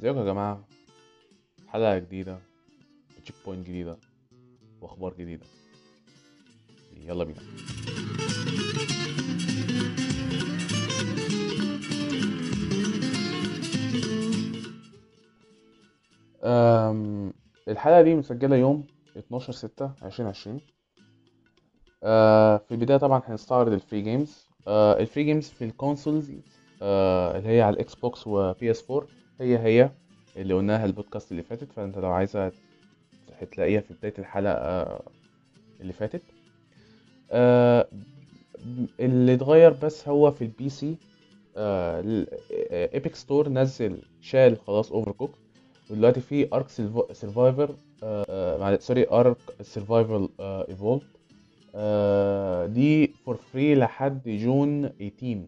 [0.00, 0.64] ازيكم يا جماعة؟
[1.68, 2.38] حلقة جديدة
[3.22, 3.96] Checkpoint جديدة
[4.80, 5.46] وأخبار جديدة.
[6.96, 7.40] يلا بينا.
[16.44, 17.32] أم،
[17.68, 18.84] الحلقة دي مسجلة يوم
[19.16, 20.60] 12 6 2020
[22.04, 26.32] أه، في البداية طبعا هنستعرض ال free games أه، ال free games في ال consoles
[26.82, 29.06] أه، اللي هي على ال Xbox و PS 4
[29.40, 29.90] هي هي
[30.36, 32.52] اللي قلناها البودكاست اللي فاتت فأنت لو عايزة
[33.40, 35.00] هتلاقيها في بداية الحلقة
[35.80, 36.22] اللي فاتت.
[37.32, 37.88] أه،
[39.00, 40.96] اللي اتغير بس هو في ال PC
[41.56, 45.30] Epic Store نزل شال خلاص Overcooked
[45.90, 46.68] ودلوقتي في ARK
[47.12, 47.74] Survivor
[48.60, 51.02] معلش sorry ARK Survival Evolved
[52.74, 55.38] دي for free لحد June 18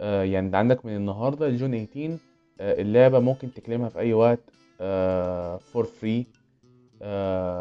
[0.00, 2.18] آه، يعني عندك من النهارده ل June 18 آه،
[2.60, 4.40] اللعبة ممكن تكليمها في أي وقت
[5.72, 6.26] فور فري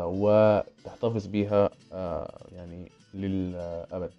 [0.05, 4.11] وتحتفظ بيها آه، يعني للأبد.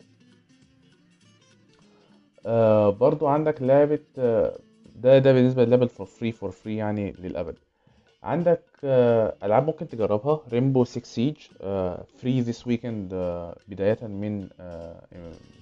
[2.46, 4.58] آه، برضو عندك لعبة آه،
[4.96, 7.54] ده ده بالنسبة لل level for free for free يعني للأبد.
[8.22, 11.36] عندك آه، ألعاب ممكن تجربها Rainbow 6 Siege
[12.18, 13.08] free this weekend
[13.68, 15.02] بداية من آه،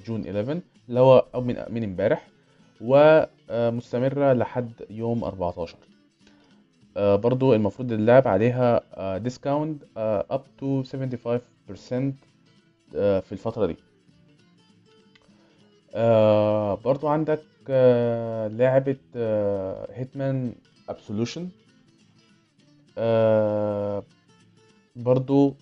[0.06, 2.26] June 11 اللي هو أو من من امبارح
[3.50, 5.76] ومستمرة لحد يوم 14
[6.96, 8.80] آه، برضو المفروض اللعب عليها
[9.18, 9.82] discount
[10.32, 12.14] up to 75%
[12.96, 13.76] آه، في الفترة دي.
[15.94, 18.96] آه، برضو عندك آه، لعبة
[19.94, 20.54] Hitman
[20.88, 21.48] Absolution
[24.96, 25.54] برضو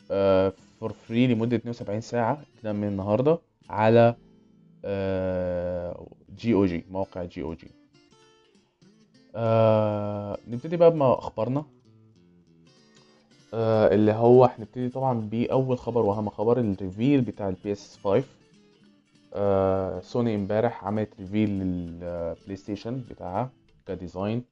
[0.81, 3.39] for free لمدة 72 ساعة من النهاردة
[3.71, 4.15] على
[6.39, 7.71] جي أو جي موقع جي أو جي.
[10.53, 11.65] نبتدي بقى بما اخبارنا
[13.55, 18.25] آه، اللي هو هنبتدي طبعا بأول خبر وأهم خبر ال reveal بتاع ال PS 5
[19.35, 23.51] آه، سوني امبارح عملت reveal لل PlayStation بتاعها
[23.87, 24.45] ك design.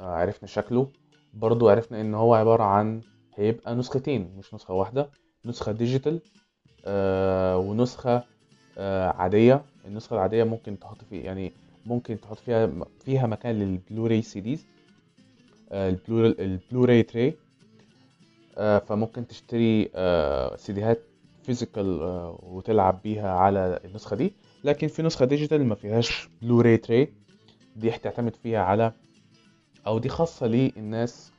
[0.00, 0.88] آه، عرفنا شكله.
[1.34, 3.00] برضو عرفنا إن هو عبارة عن
[3.34, 5.10] هيبقى نسختين مش نسخة واحدة
[5.46, 6.20] نسخة digital
[6.84, 8.24] آه، ونسخة
[8.78, 9.62] آه، عادية.
[9.86, 11.52] النسخة العادية ممكن تحط فيه يعني
[11.86, 12.70] ممكن تحط فيها
[13.04, 14.66] فيها مكان لل Blu-ray CDs
[15.72, 17.34] ال Blu ال Blu-ray tray
[18.58, 21.00] آه، فممكن تشتري آه، سيديهات
[21.42, 21.98] physical
[22.42, 24.32] وتلعب بيها على النسخة دي.
[24.64, 27.08] لكن في نسخة digital ما فيهاش Blu-ray tray.
[27.76, 28.92] دي هتعتمد فيها على
[29.86, 31.32] أو دي خاصة للناس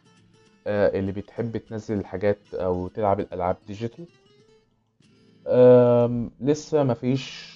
[0.68, 4.06] آه، اللي بتحب تنزل الحاجات أو تلعب الألعاب ديجيتال.
[6.42, 7.56] لسه مفيش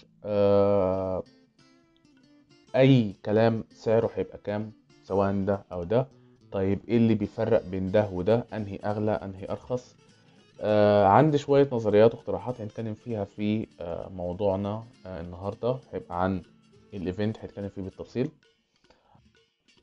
[2.75, 4.71] أي كلام سعره هيبقى كام
[5.03, 6.07] سواء ده أو ده.
[6.51, 9.95] طيب إيه اللي بيفرق بين ده وده؟ أنهي أغلى أنهي أرخص؟
[10.61, 15.77] آه عندي شوية نظريات واقتراحات هنتكلم فيها في آه موضوعنا آه النهاردة.
[15.93, 16.41] هيبقى عن
[16.93, 18.29] ال event هنتكلم فيه بالتفصيل.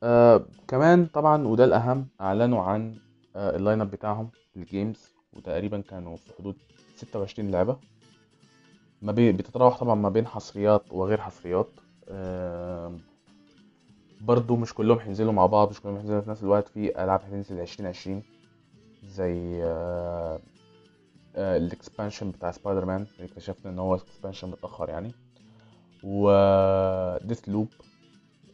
[0.03, 2.97] آه كمان طبعا وده الأهم أعلنوا عن
[3.37, 4.99] آه ال line up بتاعهم لل games
[5.33, 6.57] وتقريبا كانوا في حدود
[6.97, 7.77] 26 لعبة.
[9.03, 11.69] ما بين بتتراوح طبعا ما بين حصريات وغير حصريات.
[12.09, 12.93] آه
[14.21, 16.69] برضو مش كلهم هينزلوا مع بعض مش كلهم هينزلوا في نفس الوقت.
[16.69, 18.23] في ألعاب هتنزل 2020
[19.05, 20.41] زي آه
[21.37, 25.13] آه ال expansion بتاع سبايدر مان اللي اكتشفنا إن هو expansion متأخر يعني.
[26.05, 26.31] و
[27.19, 27.69] Deathloop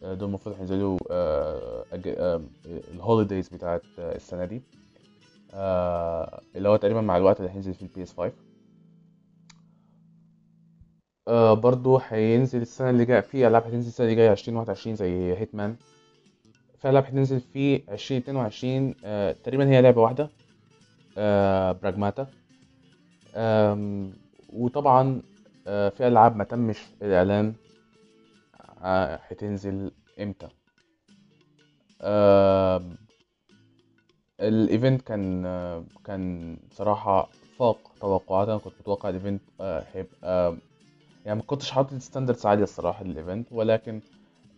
[0.02, 4.62] دول المفروض هينزلوا آه، آه، ال holidays بتاعت آه، السنة دي.
[5.54, 8.32] آه، اللي هو تقريبا مع الوقت اللي هينزل في ال PS 5
[11.32, 15.76] آه، برضو هينزل السنة اللي جاية في ألعاب هتنزل السنة اللي جاية 2021 زي Hitman
[16.78, 20.28] في ألعاب هتنزل في 2022 آه، تقريبا هي لعبة واحدة
[21.18, 22.26] آه، Pragmata.
[24.52, 25.22] وطبعا
[25.64, 27.54] في ألعاب ما تمش الإعلان
[29.28, 29.90] هتنزل
[30.20, 30.48] إمتى.
[32.02, 32.96] آم،
[34.40, 35.42] ال event كان
[36.04, 37.28] كان صراحة
[37.58, 40.56] فاق توقعاتي أنا كنت متوقع ال event هيبقى
[41.24, 44.02] يعني ما كنتش حاطط standards عالية الصراحة لل event ولكن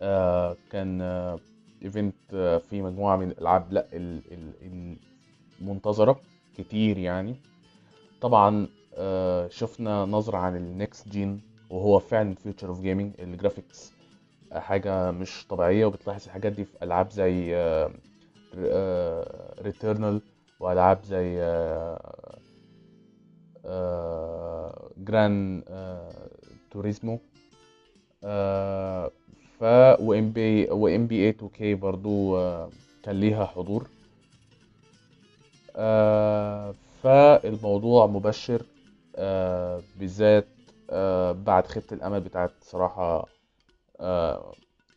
[0.01, 1.39] آه، كان آه،
[1.83, 4.99] event آه، فيه مجموعة من الألعاب لا ال- ال-
[5.61, 6.21] المنتظرة
[6.55, 7.35] كتير يعني.
[8.21, 13.93] طبعا آه، شفنا نظرة عن ال next gen وهو فعلا future of gaming ال graphics
[14.53, 17.55] حاجة مش طبيعية وبتلاحظ الحاجات دي في ألعاب زي
[19.61, 20.21] Returnal
[20.59, 21.39] وألعاب زي
[24.97, 25.63] Gran
[26.75, 27.19] Turismo
[29.59, 29.63] ف
[29.99, 32.69] وام بي وام بي اي 2 كي برضو آه،
[33.03, 33.87] كان ليها حضور.
[35.75, 36.73] آه،
[37.03, 38.61] فالموضوع مبشر
[39.15, 40.47] آه، بالذات
[40.89, 43.25] آه، بعد خيبة الأمل بتاعت صراحة
[43.99, 44.55] آه،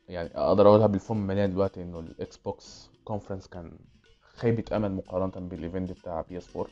[0.09, 3.73] يعني أقدر أقولها بالفم مليان دلوقتي إنه ال Xbox conference كان
[4.37, 6.67] خيبة أمل مقارنة بال event بتاع PS 4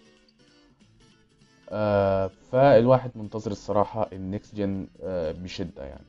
[1.69, 6.05] آه، فالواحد منتظر الصراحة ال next gen آه، بشدة يعني.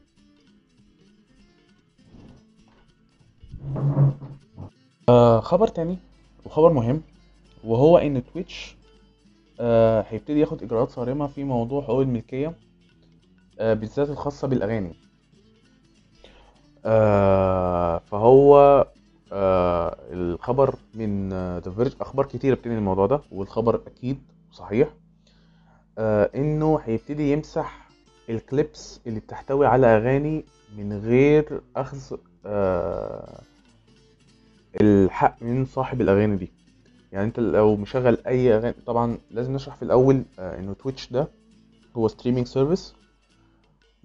[5.10, 5.98] آه، خبر تاني
[6.46, 7.02] وخبر مهم
[7.64, 8.76] وهو إن Twitch
[10.10, 12.54] هيبتدي ياخد إجراءات صارمة في موضوع حقوق الملكية
[13.60, 14.94] بالذات الخاصة بالأغاني.
[16.86, 18.88] آه، فهو
[20.12, 21.30] الخبر من
[21.60, 24.18] The Verge أخبار كتيرة بتنقل الموضوع ده والخبر أكيد
[24.52, 24.90] صحيح.
[25.98, 27.88] آه، إنه هيبتدي يمسح
[28.30, 30.46] ال clips اللي بتحتوي على أغاني
[30.78, 32.16] من غير أخذ
[32.46, 33.42] آه،
[34.82, 36.52] الحق من صاحب الأغاني دي.
[37.12, 41.28] يعني أنت لو مشغل أي أغاني طبعا لازم نشرح في الأول آه، إنه Twitch ده
[41.98, 42.94] هو streaming service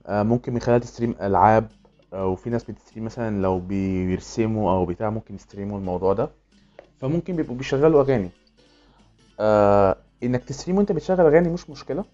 [0.09, 1.69] ممكن من خلال ت stream ألعاب
[2.13, 6.13] آه، وفي ناس بت stream مثلا لو بيرسموا أو بتاع ممكن ي stream وا الموضوع
[6.13, 6.31] ده.
[7.01, 8.31] فممكن بيبقوا بيشغلوا أغاني.
[10.23, 12.05] آه إنك ت stream وأنت بتشغل أغاني مش مشكلة.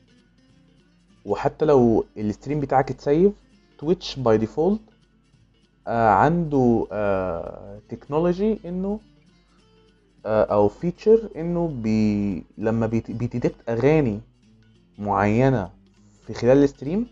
[1.25, 3.33] وحتى لو ال stream بتاعك ات save
[3.79, 4.81] Twitch by default
[5.87, 6.87] عنده
[7.89, 9.01] technology إنه
[10.27, 14.21] آه، أو feature إنه بي لما بي detect أغاني
[14.99, 15.71] معينة
[16.27, 17.07] في خلال ال stream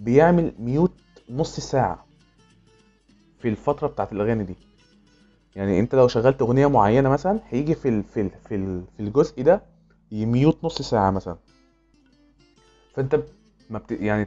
[0.00, 0.92] بيعمل mute
[1.30, 2.04] نص ساعة
[3.38, 4.54] في الفترة بتاعت الأغاني دي.
[5.56, 9.02] يعني أنت لو شغلت أغنية معينة مثلا هيجي في ال في ال في ال في
[9.02, 9.60] الجزء ده
[10.12, 11.36] ي mute نص ساعة مثلا.
[12.94, 13.20] فأنت
[13.70, 13.90] ما بت...
[13.92, 14.26] يعني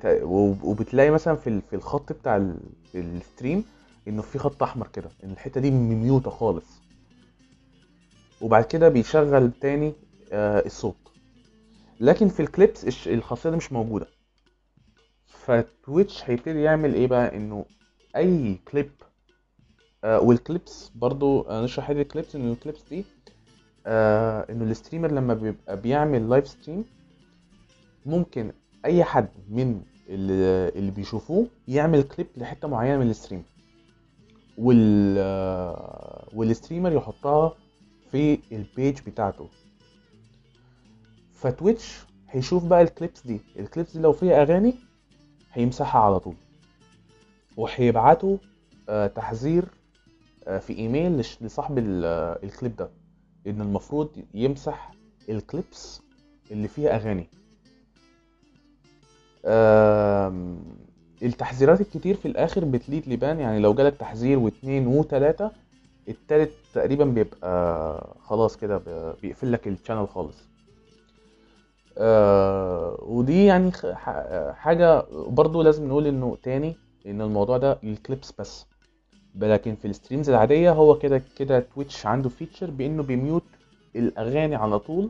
[0.64, 2.58] وبتلاقي مثلا في في الخط بتاع ال-
[2.96, 3.64] stream
[4.08, 6.66] إنه في خط أحمر كده إن الحتة دي م mute ة خالص.
[8.42, 9.94] وبعد كده بيشغل تاني
[10.32, 10.96] آه، الصوت.
[12.00, 14.08] لكن في ال clips الخاصية دي مش موجودة.
[15.28, 17.66] ف Twitch هيبتدي يعمل إيه بقى؟ إنه
[18.16, 18.92] أي كليب
[20.04, 23.06] آه وال clips برضو آه نشرح حتة ال clips إنه ال clips دي
[23.88, 26.86] آه إنه ال streamer لما بيبقى بيعمل live stream
[28.06, 28.52] ممكن
[28.86, 33.44] أي حد من اللي, اللي بيشوفوه يعمل كليب لحتة معينة من ال stream.
[34.58, 37.54] وال آه، وال streamer يحطها
[38.12, 39.50] في ال page بتاعته.
[41.34, 42.00] ف Twitch
[42.30, 43.42] هيشوف بقى ال clips دي.
[43.60, 44.76] ال clips دي لو فيها أغاني
[45.54, 46.36] هيمسحها على طول.
[47.58, 48.38] وهيبعتوا
[48.90, 49.66] آه، تحذير
[50.48, 52.90] آه، في إيميل لصاحب ال- آه، الكليب ده.
[53.48, 54.92] إن المفروض يمسح
[55.30, 56.02] ال clips
[56.52, 57.28] اللي فيها أغاني.
[61.24, 65.52] التحذيرات الكتير في الآخر بت lead ل ban يعني لو جالك تحذير واتنين وتلاتة
[66.10, 68.78] التالت تقريبا بيبقى خلاص كده
[69.22, 70.38] بيقفل لك ال channel خالص.
[71.98, 77.98] آه، ودي يعني خ- ح- حاجة برضو لازم نقول إنه تاني إن الموضوع ده لل
[77.98, 78.66] clips بس.
[79.36, 83.44] لكن في ال streams العادية هو كده كده Twitch عنده feature بإنه بي mute
[83.96, 85.10] الأغاني على طول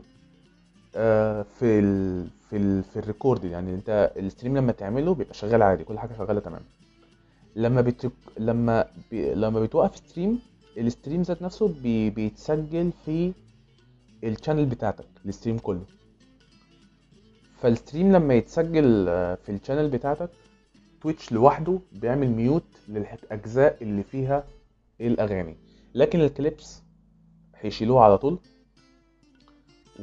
[0.96, 3.74] آه، في ال في ال في ال record يعني.
[3.74, 6.60] أنت ال stream لما تعمله بيبقى شغال عادي كل حاجة شغالة تمام.
[7.56, 9.34] لما بت لما بي...
[9.34, 10.38] لما بتوقف stream
[10.78, 12.10] ال stream ذات نفسه بي...
[12.10, 13.32] بيتسجل في
[14.24, 15.82] ال channel بتاعتك ال stream كله.
[17.60, 20.30] فال stream لما يتسجل آه، في ال channel بتاعتك
[21.02, 24.44] Twitch لوحده بيعمل mute للاجزاء اللي فيها
[25.00, 25.56] الأغاني.
[25.94, 26.82] لكن ال clips
[27.60, 28.38] هيشيلوها على طول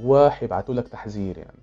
[0.03, 1.59] وهيبعتوا لك تحذير يعني.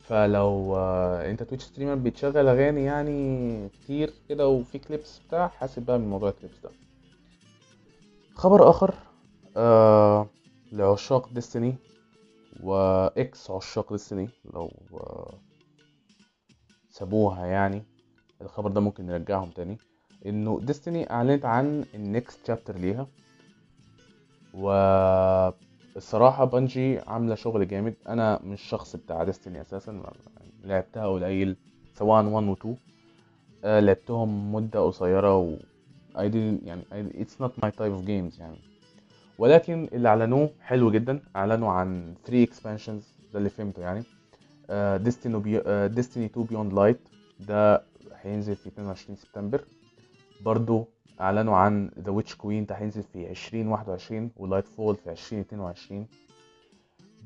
[0.00, 5.98] فلو آه، أنت Twitch streamer بتشغل أغاني يعني كتير كده وفي clips بتاع حاسب بقى
[5.98, 6.70] من موضوع ال clips ده.
[8.34, 8.94] خبر آخر
[9.56, 10.26] آه
[10.72, 11.76] لعشاق Destiny
[12.62, 15.34] و ex عشاق Destiny لو آه
[16.90, 17.82] سابوها يعني.
[18.42, 19.78] الخبر ده ممكن نرجعهم تاني.
[20.26, 23.06] إنه Destiny أعلنت عن ال next chapter ليها.
[24.54, 27.94] والصراحة Bungie عاملة شغل جامد.
[28.08, 29.92] أنا مش شخص بتاع Destiny أساسا.
[29.92, 30.12] ما-
[30.64, 31.56] لعبتها قليل
[31.94, 32.76] سواء 1 و 2
[33.64, 35.56] آه، لعبتهم مدة قصيرة و
[36.14, 38.56] I didn't يعني I- it's not my type of games يعني.
[39.38, 41.20] ولكن اللي أعلنوه حلو جدا.
[41.36, 43.04] أعلنوا عن 3 expansions.
[43.32, 44.02] ده اللي فهمته يعني.
[44.98, 45.62] Destiny.
[45.88, 47.00] Destiny 2 Beyond Light
[47.40, 47.82] ده
[48.26, 49.64] هينزل في 22 سبتمبر.
[50.40, 50.88] برضو
[51.20, 56.06] اعلنوا عن The Witch Queen ده هينزل في 2021 و Lightfall في 2022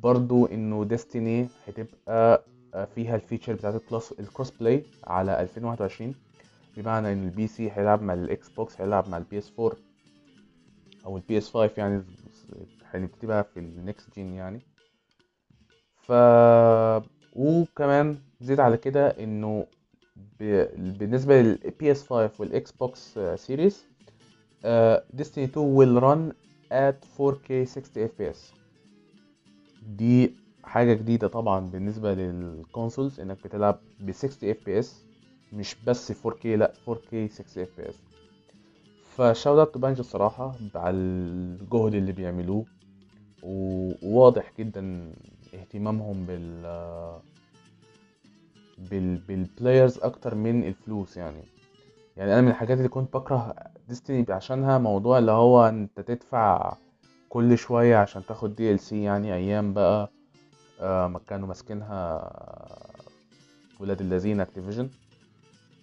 [0.02, 6.14] برضو انه Destiny هتبقى آه، فيها ال feature بتاعت ال class ال cross-play على 2021
[6.76, 9.76] بمعنى إن ال PC هيلعب مع ال Xbox هيلعب مع ال PS 4
[11.06, 12.02] أو ال PS 5 يعني
[12.84, 14.60] هنبتدي بقى في ال next gen يعني.
[15.96, 16.12] ف
[17.36, 19.66] وكمان زيد على كده إنه.
[20.40, 23.84] بالنسبة لل PS 5 وال Xbox Series
[25.14, 26.34] Destiny 2 will run
[26.72, 28.36] at 4K 60 FPS
[29.86, 30.34] دي
[30.64, 34.86] حاجة جديدة طبعا بالنسبة لل consoles إنك بتلعب ب 60 FPS
[35.52, 37.94] مش بس 4K لأ 4K 60 FPS
[39.16, 42.64] ف shout out to Bungie الصراحة على الجهد اللي بيعملوه
[43.42, 45.12] وواضح جدا
[45.54, 46.66] اهتمامهم بال
[48.90, 51.42] بال بال players أكتر من الفلوس يعني.
[52.16, 53.54] يعني أنا من الحاجات اللي كنت بكره
[53.88, 56.72] Destiny عشانها موضوع اللي هو أنت تدفع
[57.28, 60.12] كل شوية عشان تاخد DLC يعني أيام بقى
[60.80, 62.30] آه ما كانوا ماسكينها
[63.80, 64.88] ولاد الذين Activision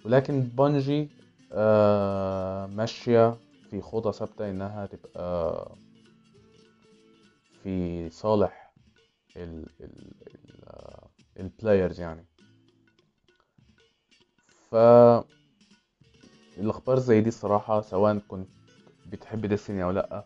[0.05, 1.09] ولكن Bungie
[1.53, 3.37] آه ماشية
[3.69, 5.67] في خطى ثابتة إنها تبقى
[7.63, 8.73] في صالح
[9.37, 9.91] ال ال
[10.27, 10.67] ال
[11.39, 12.25] ال players يعني.
[14.71, 14.75] ف
[16.57, 18.47] الأخبار زي دي الصراحه سواء كنت
[19.05, 20.25] بتحب Destiny أو لأ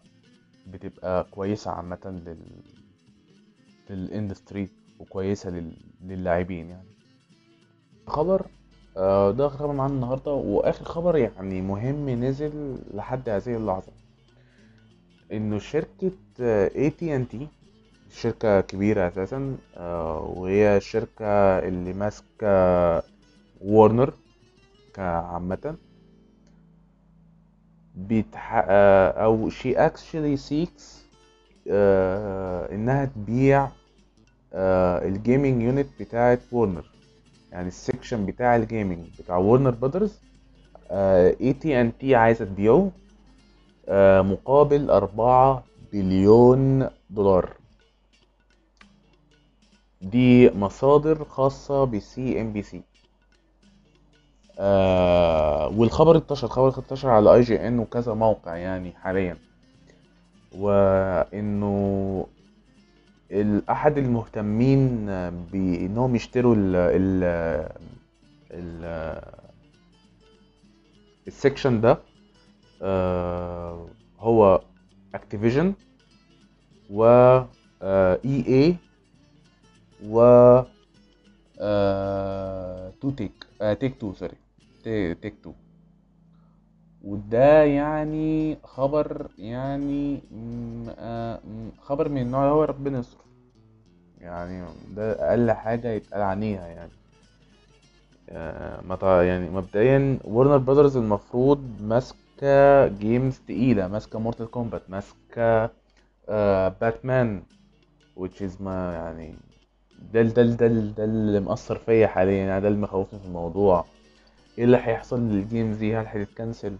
[0.65, 2.63] بتبقى كويسة عامة لل
[3.89, 4.69] لل industry
[4.99, 5.71] وكويسة لل...
[6.01, 6.87] للاعبين يعني.
[8.07, 8.47] خبر
[8.97, 13.91] آه، ده آخر خبر معانا النهارده وآخر خبر يعني مهم نزل لحد هذه اللحظة.
[15.31, 16.11] إنه شركة
[16.75, 17.47] اي تي ان تي
[18.09, 22.47] شركة كبيرة أساسا آه، وهي الشركة اللي ماسكة
[23.61, 24.13] وورنر
[24.93, 25.77] كعامة.
[27.95, 28.53] بتح...
[29.17, 30.83] أو she actually seeks
[31.71, 33.71] آه إنها تبيع
[34.53, 36.85] آه ال gaming unit بتاعت وورنر
[37.51, 40.23] يعني ال section بتاع ال gaming بتاع Warner Brothers
[40.91, 42.91] AT&T عايزة تبيعه
[43.89, 47.57] آه مقابل أربعة بليون دولار.
[50.11, 52.83] دي مصادر خاصة ب CNBC
[54.63, 59.37] آه والخبر انتشر الخبر انتشر على IGN وكذا موقع يعني حاليا.
[60.57, 62.27] وإنه
[63.69, 65.05] احد المهتمين
[65.51, 67.23] بإنهم يشتروا ال ال
[68.51, 69.21] ال
[71.27, 71.97] ال section ده
[72.81, 73.87] آه
[74.19, 74.61] هو
[75.15, 75.73] Activision
[76.89, 77.05] و
[77.83, 78.75] EA
[80.05, 80.21] و
[83.01, 83.45] Two Take
[83.79, 84.35] Take-Two sorry
[84.83, 85.51] Take-Two
[87.03, 90.21] وده يعني خبر يعني
[91.81, 93.17] خبر من النوع اللي هو ربنا يستر.
[94.21, 96.91] يعني ده أقل حاجة يتقال عنيها يعني.
[99.01, 105.69] يعني مبدئيا Warner Brothers المفروض ماسكة games تقيلة ماسكة Mortal Kombat ماسكة
[106.81, 107.41] Batman
[108.19, 109.33] which is ما يعني
[110.13, 113.85] ده ده ده ده اللي مأثر فيا حاليا يعني ده اللي مخوفني في الموضوع.
[114.57, 116.77] إيه اللي هيحصل لل games دي؟ هل هتت cancel؟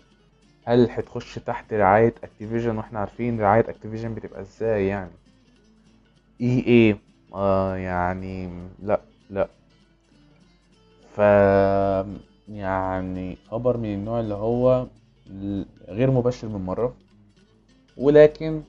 [0.65, 5.11] هل هتخش تحت رعاية Activision وإحنا عارفين رعاية أكتيفيجن بتبقى إزاي يعني؟
[6.41, 6.97] إي إيه
[7.33, 8.49] آه يعني
[8.83, 9.47] لا لا.
[11.15, 11.19] ف
[12.49, 14.87] يعني خبر من النوع اللي هو
[15.87, 16.93] غير مبشر من مرة.
[17.97, 18.61] ولكن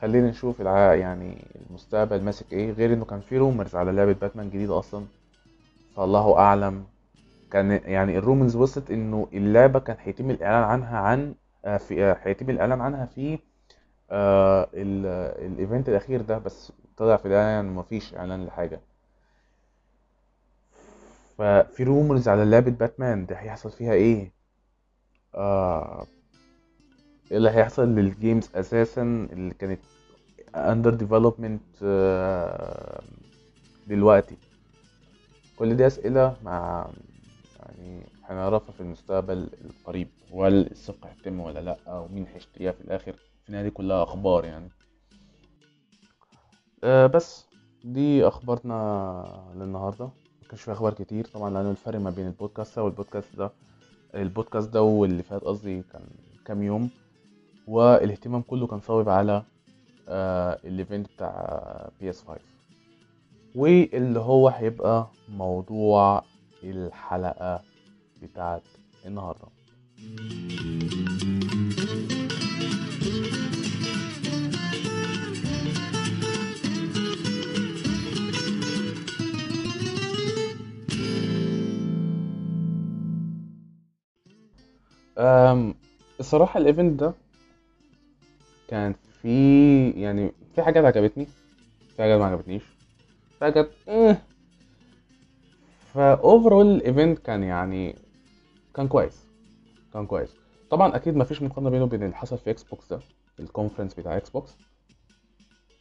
[0.00, 0.60] خلينا نشوف.
[0.60, 2.72] يعني المستقبل ماسك إيه.
[2.72, 5.04] غير إنه كان في rumors على لعبة باتمان جديدة أصلا.
[5.96, 6.84] فالله أعلم
[7.50, 11.34] كان يعني ال rumors وصلت إنه اللعبة كان هيتم الإعلان عنها عن
[11.78, 13.38] في هيتم الإعلان عنها في
[14.10, 18.80] آه ال event الأخير ده بس طلع في الإعلان مفيش إعلان لحاجة.
[21.38, 24.32] ففي rumors على لعبة باتمان ده هيحصل فيها إيه؟
[25.34, 26.06] آه
[27.32, 29.80] اللي هيحصل لل games أساسا اللي كانت
[30.54, 31.62] under development
[33.86, 34.36] دلوقتي.
[35.56, 36.86] كل دي أسئلة مع
[37.68, 43.12] يعني هنعرفها في المستقبل القريب وهل الصفقة هتتم ولا لأ ومين هيشتريها في الآخر.
[43.12, 44.68] في النهاية دي كلها أخبار يعني.
[46.84, 47.46] أه بس
[47.84, 50.08] دي أخبارنا للنهاردة.
[50.44, 53.50] مكانش في أخبار كتير طبعا لأن الفرق ما بين البودكاست ده والبودكاست ده.
[54.14, 56.02] البودكاست ده واللي فات قصدي كان
[56.44, 56.90] كام يوم
[57.66, 59.42] والاهتمام كله كان صوب على
[60.08, 62.40] آه ال event بتاع PS 5
[63.54, 66.22] واللي هو هيبقى موضوع
[66.62, 67.62] الحلقة
[68.22, 68.62] بتاعت
[69.06, 69.48] النهاردة.
[86.20, 87.12] الصراحة ال event ده
[88.68, 91.26] كان في يعني في حاجات عجبتني
[91.96, 92.62] في حاجات ما عجبتنيش
[93.38, 94.16] في حاجات آه
[95.94, 97.94] فا overall ال event كان يعني
[98.74, 99.26] كان كويس
[99.92, 100.36] كان كويس.
[100.70, 103.00] طبعا أكيد ما فيش مقارنة بينه وبين اللي حصل في Xbox ده
[103.40, 104.50] ال conference بتاع Xbox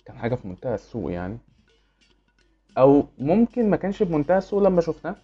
[0.05, 1.37] كان حاجة في منتهى السوء يعني.
[2.77, 5.15] أو ممكن ما كانش بمنتهى السوء لما شفناه.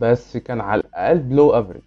[0.00, 1.82] بس كان على الأقل below average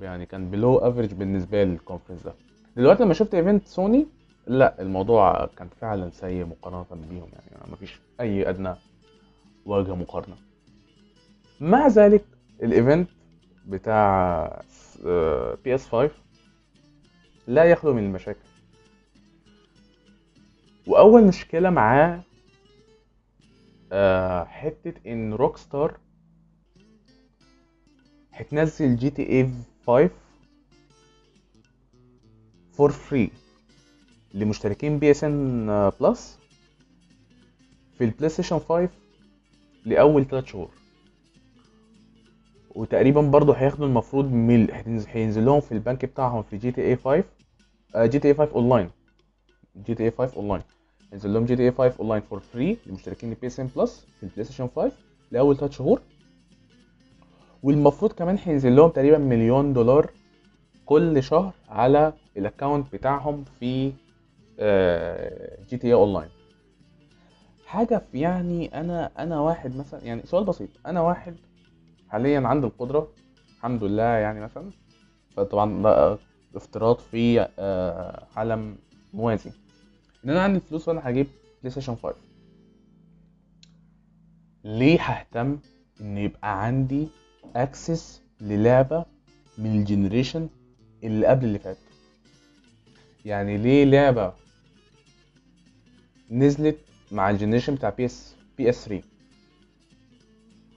[0.00, 2.34] يعني كان below average بالنسبة لي ال conference ده.
[2.76, 4.06] دلوقتي لما شفت event سوني
[4.46, 7.72] لا الموضوع كان فعلا سيء مقارنة بيهم يعني.
[7.72, 8.74] مفيش أي أدنى.
[9.66, 10.36] وجه مقارنة.
[11.60, 12.24] مع ذلك
[12.62, 13.08] ال event
[13.66, 14.44] بتاع
[15.64, 16.10] بي اس 5
[17.46, 18.38] لا يخلو من المشاكل.
[20.86, 22.22] وأول مشكلة معاه
[23.92, 25.98] آه، حتة إن روك ستار
[28.32, 29.50] هتنزل جي تي اي
[29.86, 30.10] 5
[32.72, 33.30] for free
[34.34, 36.38] لمشتركين بي اس ان بلس
[37.98, 38.88] في البلاي ستيشن 5
[39.84, 40.70] لأول 3 شهور.
[42.70, 44.70] وتقريبا برضه هياخدوا المفروض مليون
[45.08, 47.24] هينزل لهم في البنك بتاعهم في جي تي اي 5
[47.96, 48.90] جي تي اي 5 أونلاين.
[49.86, 50.62] جي تي اي 5 أونلاين.
[51.12, 54.22] ينزل لهم جي تي اي 5 online for free لمشتركين البي اس ان بلس في
[54.22, 54.92] البلاي ستيشن 5
[55.30, 56.00] لأول 3 شهور.
[57.62, 60.10] والمفروض كمان هينزل لهم تقريبا مليون دولار
[60.86, 63.92] كل شهر على ال account بتاعهم في
[65.68, 66.28] جي تي اي أونلاين.
[67.72, 70.68] حاجة في يعني أنا أنا واحد مثلا يعني سؤال بسيط.
[70.86, 71.36] أنا واحد
[72.08, 73.08] حاليا عندي القدرة
[73.56, 74.70] الحمد لله يعني مثلا.
[75.36, 76.18] فطبعا ده
[76.54, 78.76] افتراض في آه، عالم
[79.14, 79.50] موازي.
[80.24, 81.26] إن أنا عندي فلوس وأنا هجيب
[81.60, 82.14] بلاي ستيشن 5
[84.64, 85.58] ليه ههتم
[86.00, 87.08] إن يبقى عندي
[87.56, 89.04] access للعبة
[89.58, 90.48] من ال generation
[91.04, 91.76] اللي قبل اللي فات؟
[93.24, 94.32] يعني ليه لعبة
[96.30, 96.78] نزلت
[97.12, 99.08] مع الجنريشن بتاع بي اس بي اس 3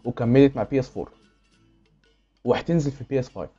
[0.06, 1.14] وكملت مع بي اس 4
[2.44, 3.50] وهتنزل في بي اس 5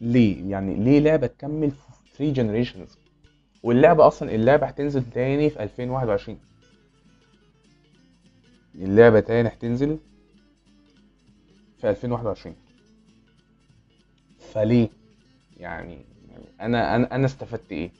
[0.00, 1.76] ليه؟ يعني ليه لعبة تكمل في
[2.16, 2.98] 3 generations
[3.62, 6.38] واللعبة أصلا اللعبة هتنزل تاني في 2021
[8.74, 9.98] اللعبة تاني هتنزل
[11.80, 12.56] في 2021
[14.38, 14.88] فليه؟
[15.56, 16.04] يعني
[16.60, 17.90] أنا أنا أنا استفدت إيه؟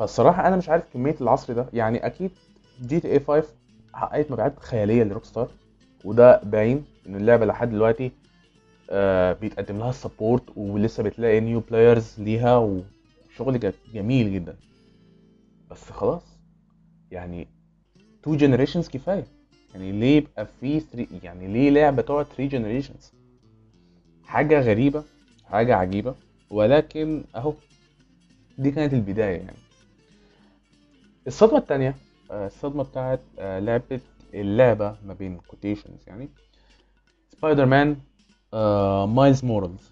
[0.00, 1.66] فالصراحة أنا مش عارف كمية العصر ده.
[1.72, 2.30] يعني أكيد
[2.82, 3.48] جي تي اي 5
[3.94, 5.48] حققت مبيعات خيالية لروك ستار
[6.04, 8.12] وده باين إن اللعبة لحد دلوقتي
[8.90, 14.56] آه بيتقدم لها ال support ولسه بتلاقي new players ليها وشغل جميل جدا.
[15.70, 16.22] بس خلاص.
[17.10, 17.48] يعني
[18.22, 19.24] two generations كفاية.
[19.74, 23.12] يعني ليه يبقى في 3 يعني ليه لعبه تقعد 3 generations
[24.24, 25.04] حاجة غريبة
[25.44, 26.14] حاجة عجيبة
[26.50, 27.52] ولكن أهو.
[28.58, 29.59] دي كانت البداية يعني.
[31.30, 31.94] الصدمة الثانية
[32.30, 34.00] الصدمة بتاعت آه، لعبة
[34.34, 36.28] اللعبة ما بين quotations يعني.
[37.28, 37.96] سبايدر مان
[39.14, 39.90] مايلز مورالز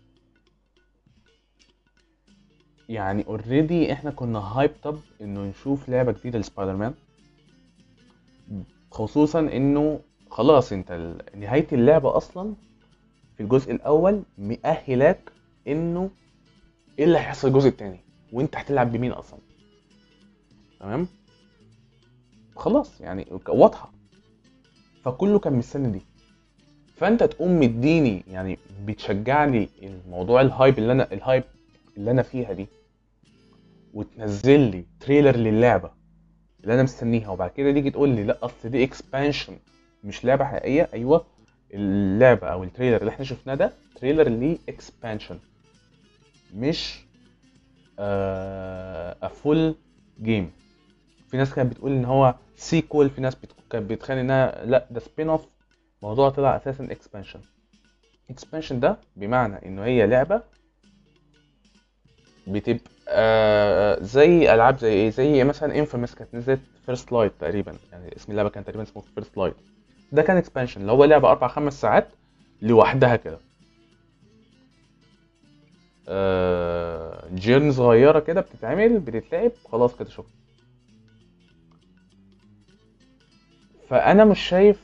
[2.89, 6.95] يعني already إحنا كنا هايب اب إنه نشوف لعبة جديدة لسبايدر مان
[8.91, 12.55] خصوصا إنه خلاص أنت نهاية اللعبة أصلا
[13.37, 15.33] في الجزء الأول مؤهلاك
[15.69, 16.11] إنه
[16.99, 18.01] إيه اللي هيحصل الجزء التاني
[18.33, 19.39] وأنت هتلعب بمين أصلا.
[20.81, 21.09] تمام؟
[22.59, 23.93] خلاص يعني واضحة.
[25.05, 26.01] فكله كان مستني دي.
[26.97, 31.45] فأنت تقوم مديني يعني بتشجعني الموضوع ال hype اللي أنا ال hype
[31.97, 32.67] اللي أنا فيها دي
[33.95, 35.91] وتنزل لي trailer للعبة
[36.61, 37.29] اللي أنا مستنيها.
[37.31, 39.57] وبعد كده تيجي تقول لي لا أصل دي expansion
[40.05, 40.89] مش لعبة حقيقية.
[40.95, 41.27] أيوه
[41.75, 45.39] اللعبة أو ال trailer اللي إحنا شفناه ده trailer ليه expansion
[46.55, 46.99] مش
[49.23, 49.75] a full
[50.23, 50.51] game
[51.29, 53.37] في ناس كانت بتقول إن هو sequel في ناس.
[53.71, 55.47] كانت بتخيل إنها لأ ده spin-off
[56.03, 57.41] موضوع طلع أساسا expansion
[58.31, 60.43] expansion ده بمعنى إنه هي لعبة
[62.47, 67.77] بتبقى آه، زي ألعاب زي إيه؟ زي مثلا انفيمس كانت نزلت فيرست لايت تقريبا.
[67.93, 69.55] يعني اسم اللعبة كان تقريبا اسمه فيرست لايت
[70.13, 72.09] ده كان expansion اللي هو لعبة أربع خمس ساعات
[72.63, 73.39] لوحدها كده.
[76.09, 80.31] آه، journey صغيرة كده بتتعمل بتتلعب خلاص كده شكرا.
[83.89, 84.81] فأنا مش شايف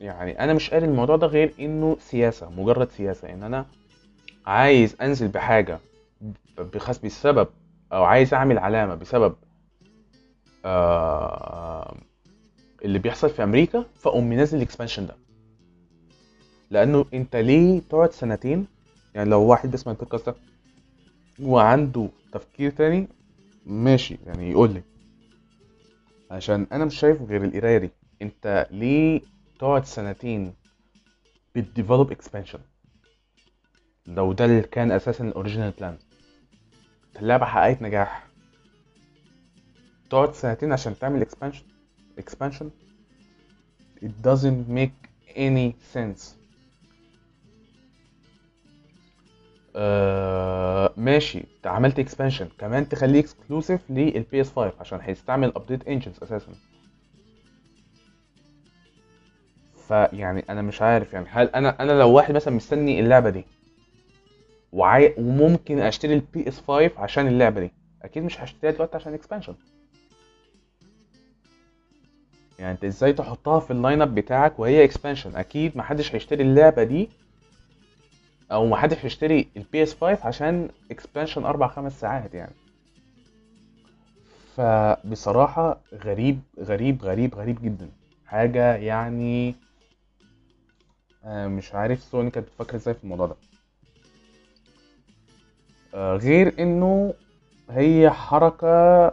[0.00, 3.32] يعني أنا مش قاري الموضوع ده غير إنه سياسة مجرد سياسة.
[3.32, 3.66] إن أنا
[4.46, 5.78] عايز أنزل بحاجة
[6.58, 7.48] بخاص بسبب
[7.92, 9.34] أو عايز أعمل علامة بسبب
[10.64, 11.96] آه
[12.84, 15.16] اللي بيحصل في أمريكا فأقوم منزل ال expansion ده.
[16.70, 18.66] لأنه أنت ليه تقعد سنتين؟
[19.14, 20.34] يعني لو واحد بيسمع البودكاست ده
[21.42, 23.08] وعنده تفكير تاني
[23.66, 24.82] ماشي يعني يقول لي.
[26.30, 27.90] عشان أنا مش شايف غير القراية دي.
[28.24, 29.20] انت ليه
[29.58, 30.54] تقعد سنتين
[31.54, 32.58] بت develop expansion
[34.06, 35.98] لو ده اللي كان أساسا ال original plan
[37.16, 38.26] اللعبة حققت نجاح.
[40.10, 41.64] تقعد سنتين عشان تعمل expansion
[42.18, 42.70] expansion
[44.02, 46.22] it doesn't make any sense.
[49.76, 51.44] آه ماشي.
[51.64, 56.52] عملت expansion كمان تخليه exclusive للبي اس 5 عشان هيستعمل updated engines أساسا.
[59.88, 63.44] فيعني أنا مش عارف يعني هل أنا أنا لو واحد مثلا مستني اللعبة دي
[64.72, 65.14] وعاي...
[65.18, 67.70] وممكن أشتري البي اس 5 عشان اللعبة دي
[68.02, 69.54] أكيد مش هشتريها دلوقتي عشان expansion
[72.58, 76.82] يعني أنت إزاي تحطها في ال line up بتاعك وهي expansion أكيد محدش هيشتري اللعبة
[76.82, 77.08] دي
[78.52, 82.52] أو محدش هيشتري البي اس 5 عشان expansion أربع خمس ساعات يعني.
[84.56, 87.88] فبصراحة غريب غريب غريب غريب جدا.
[88.26, 89.54] حاجة يعني
[91.24, 93.36] آه، مش عارف سوني كانت بتفكر إزاي في الموضوع ده.
[95.94, 97.14] آه، غير انه
[97.70, 99.12] هي حركة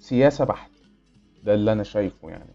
[0.00, 0.70] سياسة بحت.
[1.44, 2.52] ده اللي أنا شايفه يعني.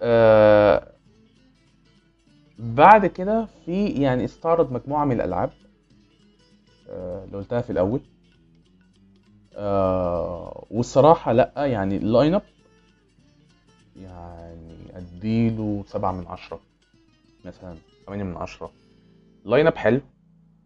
[0.00, 0.92] آه،
[2.58, 5.50] بعد كده في يعني استعرض مجموعة من الألعاب
[6.88, 8.00] آه، اللي قلتها في الأول.
[9.56, 12.42] آه، والصراحة لأ يعني ال line up
[13.96, 14.69] يعني
[15.00, 16.60] اديله سبعة من عشرة
[17.44, 18.72] مثلا تمانية من عشرة.
[19.44, 20.00] line up حلو.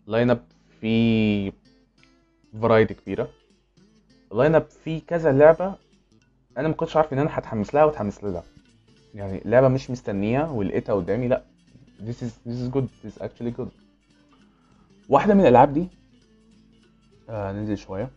[0.07, 0.45] line up
[0.81, 1.53] فيه
[2.63, 3.29] variety كبيرة.
[4.33, 5.75] line up فيه كذا لعبة
[6.59, 8.45] أنا ما كنتش عارف إن أنا هتحمس لها واتحمس لها.
[9.15, 11.43] يعني لعبة مش مستنيها ولقيتها قدامي لأ.
[12.01, 12.87] This is this is good.
[13.05, 13.69] This is actually good.
[15.09, 15.89] واحدة من الألعاب دي
[17.29, 18.11] آه ننزل شوية.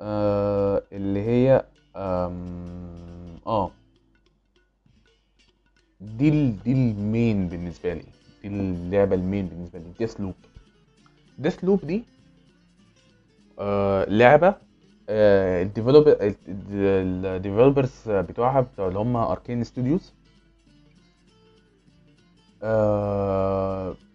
[0.00, 1.64] آه اللي هي
[1.96, 3.70] آم، آه.
[6.18, 8.04] دي ال دي ال main بالنسبة لي.
[8.42, 9.84] دي اللعبة ال main بالنسبة لي.
[9.98, 10.34] Deathloop
[11.38, 12.04] Deathloop دي
[13.58, 14.54] آه لعبة
[17.28, 20.12] ال developers بتوعها بتوع اللي هم Arkane Studios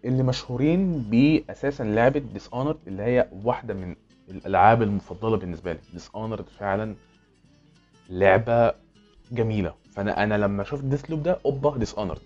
[0.04, 3.96] اللي مشهورين أساسا ب لعبة Dishonored اللي هي واحدة من
[4.28, 5.78] الألعاب المفضلة بالنسبة لي.
[5.92, 6.94] Dishonored فعلا
[8.10, 8.72] لعبة
[9.32, 9.74] جميلة.
[9.92, 12.22] فانا أنا لما شفت Deathloop ده أوبا Dishonored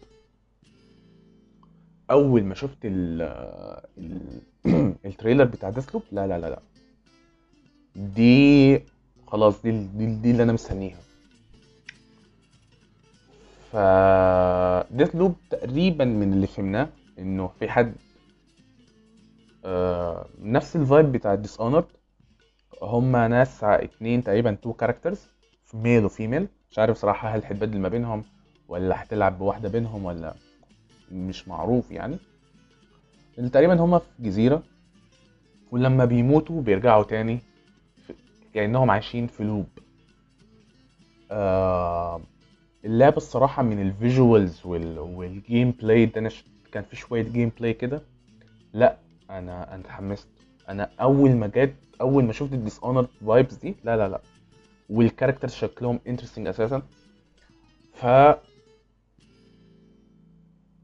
[2.11, 3.23] أول ما شفت ال
[3.99, 4.41] ال
[5.07, 6.63] ال trailer بتاع Deathloop لا لا لا لا.
[7.97, 8.81] دي
[9.27, 10.99] خلاص دي دي, دي اللي أنا مستنيها.
[13.73, 13.77] ف
[14.91, 17.95] Deathloop تقريبا من اللي فهمناه إنه في حد
[19.65, 21.85] آه نفس ال vibe بتاع Dishonored
[22.83, 25.29] هما ناس اتنين تقريبا two characters
[25.75, 28.25] male و female مش عارف صراحة هل هتبدل ما بينهم
[28.69, 30.35] ولا هتلعب بواحدة بينهم ولا
[31.13, 32.17] مش معروف يعني.
[33.53, 34.63] تقريبا هما في جزيرة
[35.71, 37.39] ولما بيموتوا بيرجعوا تاني
[38.55, 39.67] كأنهم عايشين في loop.
[41.31, 42.21] آه
[42.85, 44.99] اللعبة الصراحة من ال visuals وال...
[44.99, 46.45] وال gameplay ده ش...
[46.73, 48.01] كان في شوية gameplay كده.
[48.73, 48.97] لا
[49.31, 50.29] أنا أنا اتحمست.
[50.69, 54.21] أنا أول ما جت أول ما شفت ال Dishonored vibes دي لا لا لا.
[54.91, 56.83] وال characters شكلهم interesting أساسا.
[57.95, 58.07] ف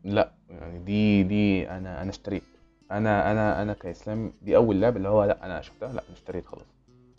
[0.05, 2.43] لا يعني دي دي أنا أنا اشتريت.
[2.91, 6.47] أنا أنا أنا كإسلام دي أول لعبة اللي هو لا أنا شفتها لا أنا اشتريت
[6.47, 6.67] خلاص.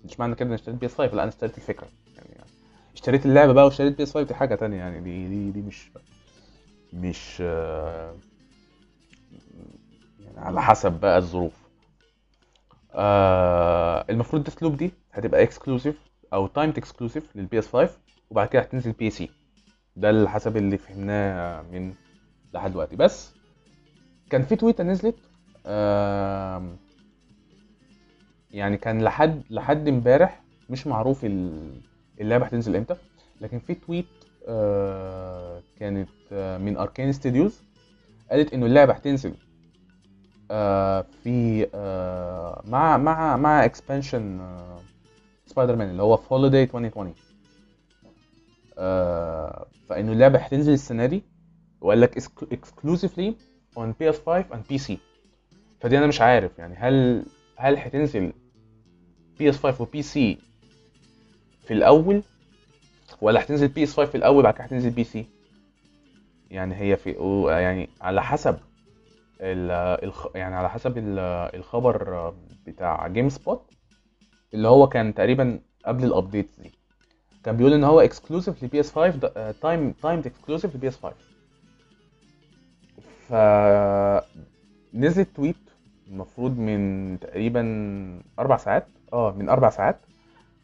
[0.05, 1.87] مش معنى كده أنا اشتريت PS 5 لا أنا اشتريت الفكرة.
[2.17, 2.49] يعني, يعني
[2.95, 4.77] اشتريت اللعبة بقى واشتريت PS 5 دي حاجة تانية.
[4.77, 5.89] يعني دي دي دي مش
[6.93, 8.17] مش يعني
[10.39, 11.53] على حسب بقى الظروف.
[12.93, 15.95] آه المفروض Deathloop دي هتبقى exclusive
[16.33, 17.97] أو timed exclusive لل PS 5
[18.29, 19.29] وبعد كده هتنزل PC
[19.95, 21.93] ده اللي حسب اللي فهمناه من
[22.53, 22.95] لحد دلوقتي.
[22.95, 23.31] بس
[24.29, 25.15] كان في tweet ه نزلت
[28.51, 31.81] يعني كان لحد لحد امبارح مش معروف ال-
[32.21, 32.95] اللعبة هتنزل إمتى
[33.41, 34.05] لكن في tweet
[34.47, 37.61] آه، كانت آه، من Arkane Studios
[38.31, 39.33] قالت إنه اللعبة هتنزل
[40.51, 41.67] آه، في
[42.67, 44.39] مع مع مع expansion
[45.51, 47.13] Spider-Man اللي هو في holiday 2020
[48.77, 51.23] آه، فإنه اللعبة هتنزل السنة دي
[51.81, 52.19] وقال لك
[52.53, 53.33] exclusively
[53.79, 54.93] on PS5 and PC
[55.81, 58.33] فدي أنا مش عارف يعني هل هل هتنزل
[59.39, 60.13] PS5 و PC
[61.63, 62.23] في الأول
[63.21, 65.17] ولا هتنزل PS5 في الأول بعد كده هتنزل PC
[66.51, 67.11] يعني هي في
[67.49, 68.57] يعني على حسب
[69.41, 70.11] ال-.
[70.35, 71.19] يعني على حسب ال-
[71.55, 72.33] الخبر
[72.67, 73.61] بتاع GameSpot
[74.53, 76.71] اللي هو كان تقريبا قبل ال update دي.
[77.43, 81.15] كان بيقول إن هو exclusive ل PS 5 time timed exclusive ل PS 5
[83.27, 83.33] ف
[84.93, 85.55] نزل tweet
[86.07, 87.61] المفروض من تقريبا
[88.39, 88.87] أربع ساعات.
[89.13, 89.99] آه من أربع ساعات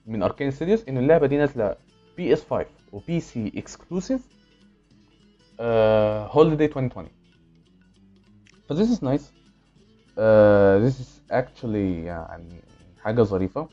[0.05, 1.75] من Arkane Studios إن اللعبة دي نازلة
[2.17, 4.27] PS 5 و PC exclusive
[6.31, 7.07] holiday 2020
[8.69, 9.25] ف this is nice.
[10.17, 12.61] uh, this is actually يعني
[13.01, 13.67] حاجة ظريفة.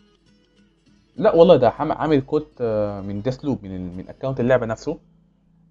[1.17, 4.99] لا والله ده عامل quote آه، من Deathloop من من account اللعبة نفسه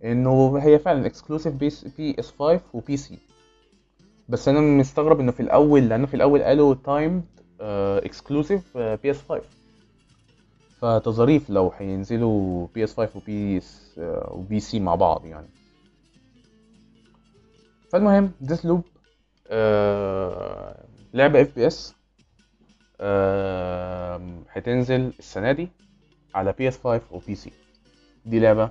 [0.03, 3.17] إنه هي فعلا exclusive PS 5 و PC
[4.29, 7.23] بس أنا مستغرب إنه في الأول لأنه في الأول قالوا timed
[7.59, 9.41] exclusive PS 5
[10.81, 13.61] فظريف لو هينزلوا PS 5 و P و
[14.31, 15.47] PC مع بعض يعني.
[17.91, 18.81] فالمهم Deathloop
[21.13, 21.95] لعبة FPS
[24.49, 25.67] هتنزل السنة دي
[26.35, 27.51] على PS 5 و PC
[28.25, 28.69] دي لعبة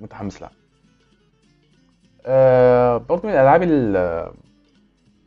[0.00, 0.50] متحمس لها
[2.26, 3.96] آه برضه من الألعاب ال-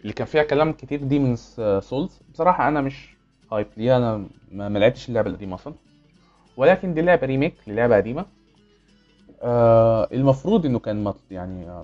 [0.02, 1.36] اللي كان فيها كلام كتير Demon's
[1.82, 3.16] Souls بصراحة أنا مش
[3.52, 5.74] hype ليها أنا ما لعبتش اللعبة القديمة أصلا.
[6.58, 8.26] ولكن دي لعبة remake للعبة قديمة.
[9.42, 11.14] آه المفروض إنه كان.
[11.32, 11.84] يعني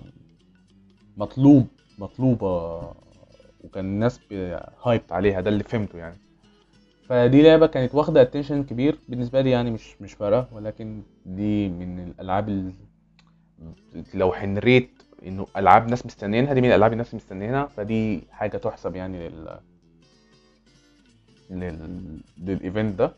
[1.18, 1.68] مطلوب
[2.00, 2.48] مطلوبة
[3.64, 4.20] وكان الناس
[4.84, 6.16] hyped عليها ده اللي فهمته يعني.
[7.10, 8.98] فدي لعبة كانت واخدة attention كبير.
[9.10, 10.48] بالنسبة لي يعني مش مش فارقة.
[10.52, 12.74] ولكن دي من الألعاب ال...
[14.14, 14.90] لو هن rate
[15.26, 17.66] إنه ألعاب ناس مستنيينها دي من الألعاب الناس مستنيينها.
[17.66, 19.60] فدي حاجة تحسب يعني لل
[21.50, 23.12] لل لل event ده.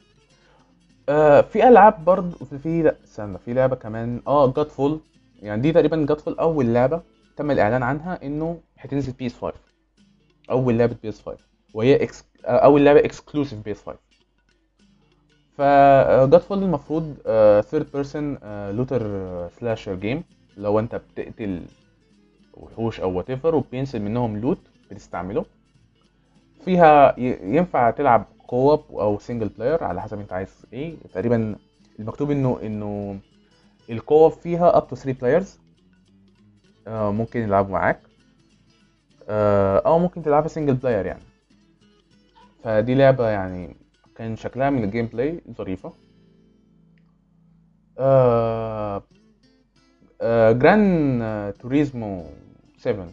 [1.10, 4.22] آه في ألعاب برضه في لا استنى في لعبة كمان.
[4.28, 5.00] آه Godfall
[5.42, 7.02] يعني دي تقريبا Godfall أول لعبة
[7.38, 9.54] تم الإعلان عنها إنه هتنزل PS 5
[10.52, 11.47] أول لعبة PS 5
[11.78, 12.24] وهي ex...
[12.46, 13.98] اول لعبه exclusive PS 5
[15.58, 15.62] ف
[16.32, 17.18] Godfall المفروض
[17.62, 18.38] third person
[18.72, 19.02] looter
[19.50, 20.24] slasher game
[20.58, 21.62] لو أنت بتقتل
[22.54, 24.58] وحوش أو whatever وبينزل منهم loot
[24.92, 25.46] بتستعمله.
[26.66, 30.96] فيها ينفع تلعب co-op أو single player على حسب أنت عايز إيه.
[31.14, 31.56] تقريبا
[32.00, 33.20] المكتوب إنه إنه
[33.90, 35.60] ال co-op فيها up to 3 players
[36.88, 38.00] ممكن يلعبوا معاك
[39.30, 41.37] آه، أو ممكن تلعبها single player يعني.
[42.64, 43.76] فدي لعبة يعني
[44.16, 45.94] كان شكلها من ال gameplay ظريفة.
[48.00, 49.04] آه
[50.52, 52.24] Gran Turismo
[52.78, 53.08] 7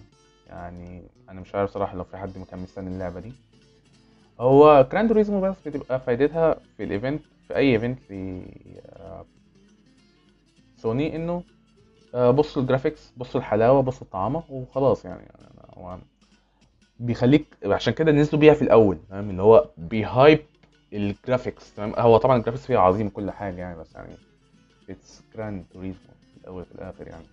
[0.46, 3.32] يعني أنا مش عارف صراحة لو في حد كان مستني اللعبة دي.
[4.40, 8.14] هو Gran Turismo بس بتبقى فايدتها في ال event في أي event ل
[8.86, 9.24] آه،
[10.76, 11.42] سوني إنه
[12.14, 15.22] آه، بصوا ال graphics بصوا الحلاوة بصوا الطعامة وخلاص يعني.
[15.76, 16.02] يعني
[16.98, 20.38] بيخليك عشان كده نزلوا بيها في الأول فاهم اللي هو بي hype
[20.92, 24.16] ال graphics تمام؟ هو طبعا ال graphics فيها عظيم كل حاجة يعني بس يعني
[24.90, 26.00] it's Gran Turismo
[26.32, 27.24] في الأول في الآخر يعني.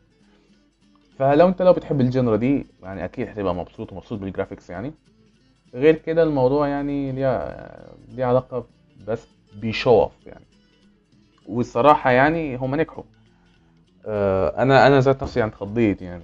[1.19, 4.91] فلو انت لو بتحب ال genre دي يعني أكيد هتبقى مبسوط ومبسوط بال graphics يعني.
[5.73, 8.65] غير كده الموضوع يعني ليها علاقة
[9.07, 9.27] بس
[9.61, 10.45] بيشوف يعني.
[11.47, 13.03] والصراحة يعني هم نجحوا.
[14.05, 16.23] آه، أنا أنا ذات نفسي يعني اتخضيت يعني.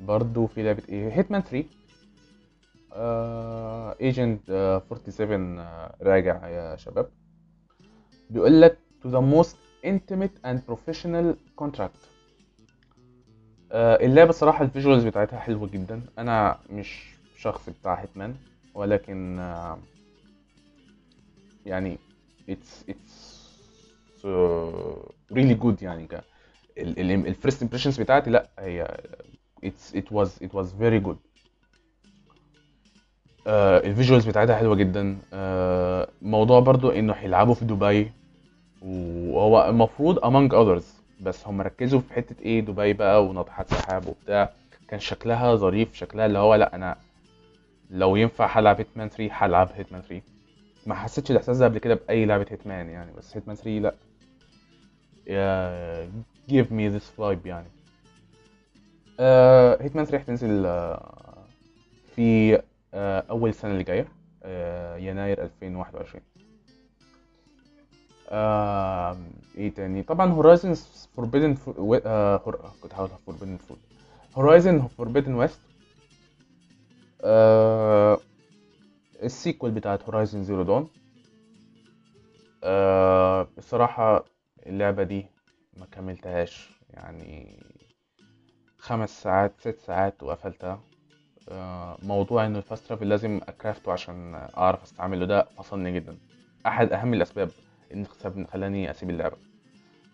[0.00, 1.64] برضو في لعبة إيه Hitman 3
[4.00, 4.40] Agent
[4.88, 7.10] 47 آه، راجع يا شباب.
[8.30, 12.06] بيقول لك to the most intimate and professional contract.
[13.72, 16.02] آه، اللعبة الصراحة ال visuals بتاعتها حلوة جدا.
[16.18, 18.34] أنا مش شخص بتاع Hitman
[18.74, 19.78] ولكن آه،
[21.66, 21.98] يعني
[22.50, 23.40] it's it's
[24.22, 26.08] uh, really good يعني
[26.78, 29.00] ال first impressions بتاعتي لا هي
[29.66, 31.16] it's it was it was very good.
[33.46, 35.18] آه ال visuals بتاعتها حلوة جدا.
[35.32, 38.12] آه موضوع برضو إنه هيلعبوا في دبي
[38.82, 40.84] وهو المفروض among others
[41.20, 44.52] بس هم ركزوا في حتة إيه دبي بقى وناطحات سحاب وبتاع.
[44.88, 46.96] كان شكلها ظريف شكلها اللي هو لا أنا
[47.90, 50.22] لو ينفع هلعب Hitman 3 هلعب Hitman 3
[50.86, 53.94] ما حسيتش الإحساس ده قبل كده بأي لعبة Hitman يعني بس Hitman 3 لا.
[56.50, 57.66] Give me this vibe يعني.
[59.20, 61.44] Hitman 3 هتنزل آه،
[62.16, 62.54] في
[62.94, 64.08] آه، أول السنة اللي جاية
[64.42, 66.22] آه، يناير 2021
[68.28, 69.16] آه،
[69.56, 70.74] إيه تاني؟ طبعا Horizon
[71.16, 73.78] Forbidden كنت هقول Forbidden Food
[74.34, 75.60] Horizon Forbidden West
[79.22, 80.88] ال sequel بتاعت Horizon Zero Dawn
[83.58, 84.24] الصراحة
[84.66, 85.26] اللعبة دي
[85.76, 87.60] ما كملتهاش يعني
[88.80, 90.80] خمس ساعات ست ساعات وقفلتها.
[91.48, 95.26] آه، موضوع إن ال fast travel لازم ا craft ه عشان أعرف أستعمله.
[95.26, 96.16] ده فصلني جدا.
[96.66, 97.50] أحد أهم الأسباب
[97.94, 99.36] إن خسب- خلاني أسيب اللعبة.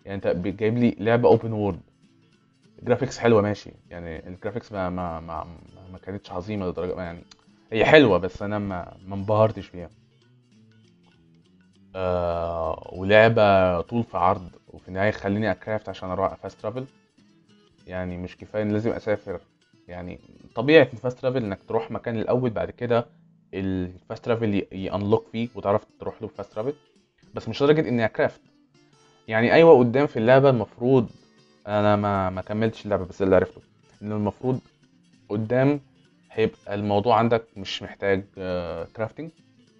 [0.05, 1.81] يعني أنت جايب لي لعبة open world
[2.83, 3.71] graphics حلوة ماشي.
[3.89, 5.47] يعني ال graphics ما ما ما,
[5.91, 7.23] ما- كانتش عظيمة لدرجه يعني
[7.71, 9.89] هي حلوة بس أنا ما ما انبهرتش فيها
[11.95, 16.85] آه ولعبة طول في عرض وفي النهاية خليني ا craft عشان أروح fast travel
[17.87, 19.39] يعني مش كفاية إن لازم أسافر.
[19.87, 20.19] يعني
[20.55, 23.05] طبيعه ال fast travel إنك تروح مكان الأول بعد كده
[23.53, 26.73] ال fast travel ي unlock فيه وتعرف تروح له fast travel
[27.33, 28.41] بس مش لدرجة إني ا craft
[29.27, 31.09] يعني أيوه قدام في اللعبة المفروض
[31.67, 33.61] أنا ما ما كملتش اللعبة بس اللي عرفته
[34.01, 34.59] ان المفروض
[35.29, 35.79] قدام
[36.31, 38.23] هيبقى الموضوع عندك مش محتاج
[38.95, 39.29] crafting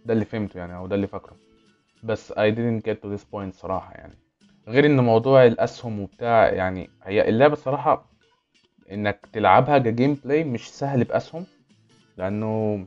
[0.06, 1.36] ده اللي فهمته يعني أو ده اللي فاكره.
[2.04, 4.14] بس I didn't get to this point صراحة يعني.
[4.68, 8.06] غير إن موضوع الأسهم وبتاع يعني هي اللعبة الصراحة
[8.92, 11.46] إنك تلعبها ك gameplay مش سهل بأسهم
[12.18, 12.86] لأنه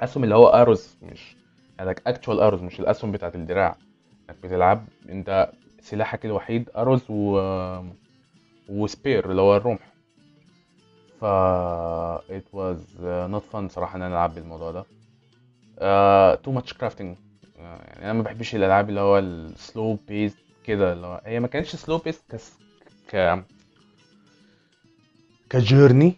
[0.00, 1.36] أسهم اللي هو arrows مش
[1.80, 3.76] عندك actual arrows مش الأسهم بتاعت الدراع.
[4.30, 7.40] إنك بتلعب أنت سلاحك الوحيد arrows و
[8.68, 9.92] و spear اللي هو الرمح.
[11.20, 11.24] ف
[12.32, 12.78] it was
[13.32, 14.84] not fun صراحة إن أنا ألعب بالموضوع ده.
[16.60, 17.16] much crafting.
[17.56, 21.40] uh, يعني أنا ما بحبش الألعاب اللي هو ال slow pace كده اللي هو هي
[21.40, 22.52] ما كانتش slow pace كس
[23.10, 23.44] ك
[25.50, 26.14] ك journey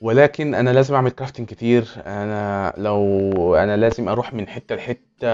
[0.00, 1.88] ولكن أنا لازم أعمل crafting كتير.
[2.06, 5.28] أنا لو أنا لازم أروح من حتة لحتة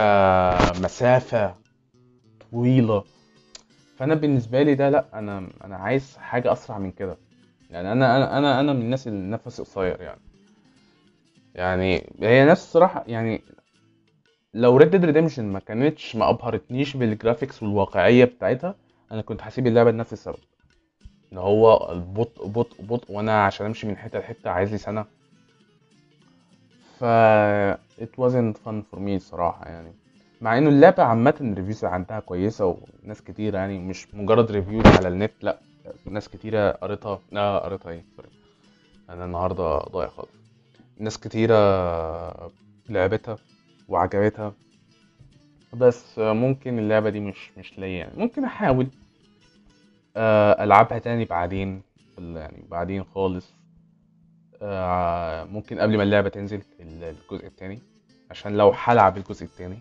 [0.83, 1.55] مسافة
[2.51, 3.05] طويلة.
[3.99, 7.17] فأنا بالنسبة لي ده لأ أنا أنا عايز حاجة أسرع من كده.
[7.71, 10.21] يعني أنا أنا أنا أنا من الناس اللي نفسي قصير يعني.
[11.55, 13.43] يعني هي ناس الصراحة يعني
[14.55, 18.75] لو Red Dead Redemption ما كانتش ما أبهرتنيش بال graphics والواقعية بتاعتها
[19.13, 20.39] أنا كنت هسيب اللعبة لنفس السبب.
[21.33, 25.05] إن هو البطء بطء بطء وأنا عشان أمشي من حتة لحتة عايز لي سنة.
[27.01, 27.05] ف
[28.01, 29.93] it wasn't fun for me الصراحه يعني.
[30.41, 32.67] مع إنه اللعبة عامة ال reviews عندها كويسة
[33.05, 35.59] وناس كتير يعني مش مجرد reviews على النت لأ
[36.07, 37.21] ناس كتيرة قريتها.
[37.37, 38.29] آه قريتها إيه؟ sorry
[39.11, 40.31] أنا النهارده ضايع خالص.
[40.99, 41.57] ناس كتيرة
[42.89, 43.39] لعبتها.
[43.89, 44.55] وعجبتها.
[45.75, 48.19] بس ممكن اللعبة دي مش مش ليا يعني.
[48.21, 48.87] ممكن أحاول
[50.17, 51.83] آه، ألعبها تاني بعدين
[52.19, 53.53] يعني بعدين خالص.
[54.63, 57.79] آه، ممكن قبل ما اللعبة تنزل الجزء التاني
[58.31, 59.79] عشان لو هلعب الجزء التاني.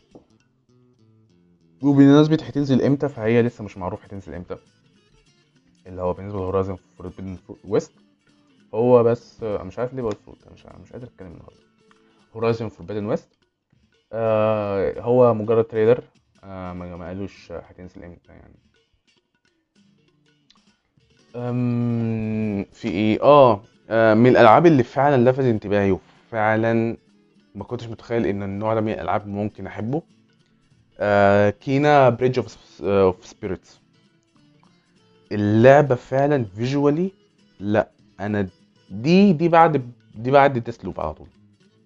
[1.82, 4.58] وبمناسبة هتنزل إمتى؟ فهي لسه مش معروف هتنزل إمتى.
[5.88, 7.91] اللي هو بالنسبة لهورايزن فوربيدن ويست
[8.74, 10.15] هو بس مش عارف ليه بقول
[10.46, 11.58] أنا مش مش قادر أتكلم النهارده.
[12.36, 13.30] Horizon Forbidden West
[14.13, 16.04] آه هو مجرد trailer.
[16.44, 18.56] آه ما قالوش هتنزل إمتى يعني.
[22.74, 26.98] في إيه؟ آه آه، من الألعاب اللي فعلا لفت انتباهي وفعلا
[27.56, 30.02] ما كنتش متخيل إن النوع ده من الألعاب ممكن أحبه.
[31.00, 32.39] آه Kena Bridge
[32.82, 33.80] of Spirits
[35.32, 37.12] اللعبة فعلا visually
[37.60, 37.89] لا
[38.20, 38.50] أنا
[38.89, 41.28] دي دي بعد دي بعد ديسلوب على طول.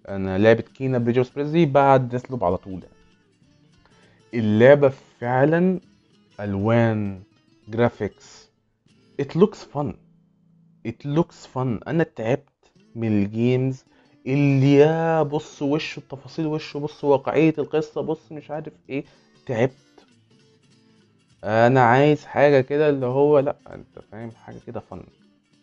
[0.08, 2.94] أنا لعبه Kena Spirits دي بعد ديسلوب على طول يعني.
[4.34, 5.80] اللعبة فعلا
[6.40, 7.22] ألوان
[7.68, 8.50] graphics
[9.22, 9.92] it looks fun.
[10.88, 11.88] It looks fun.
[11.88, 13.84] أنا تعبت من ال games
[14.26, 19.04] اللي يا بص وشه التفاصيل وشه بص واقعية القصة بص مش عارف إيه.
[19.46, 19.72] تعبت.
[21.44, 25.02] أنا عايز حاجة كده اللي هو لأ أنت فاهم؟ حاجة كده fun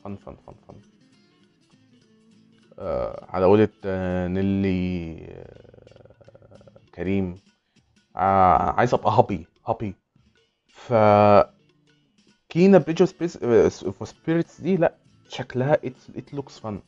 [0.03, 0.75] fun fun fun fun
[3.29, 7.35] على قولة آه نيلي آه كريم.
[8.15, 9.93] آه عايز أبقى happy happy.
[10.67, 10.93] ف
[12.49, 13.01] Kena Bridge
[13.85, 14.93] of Spirits دي لا
[15.29, 15.73] شكلها
[16.15, 16.79] it looks fun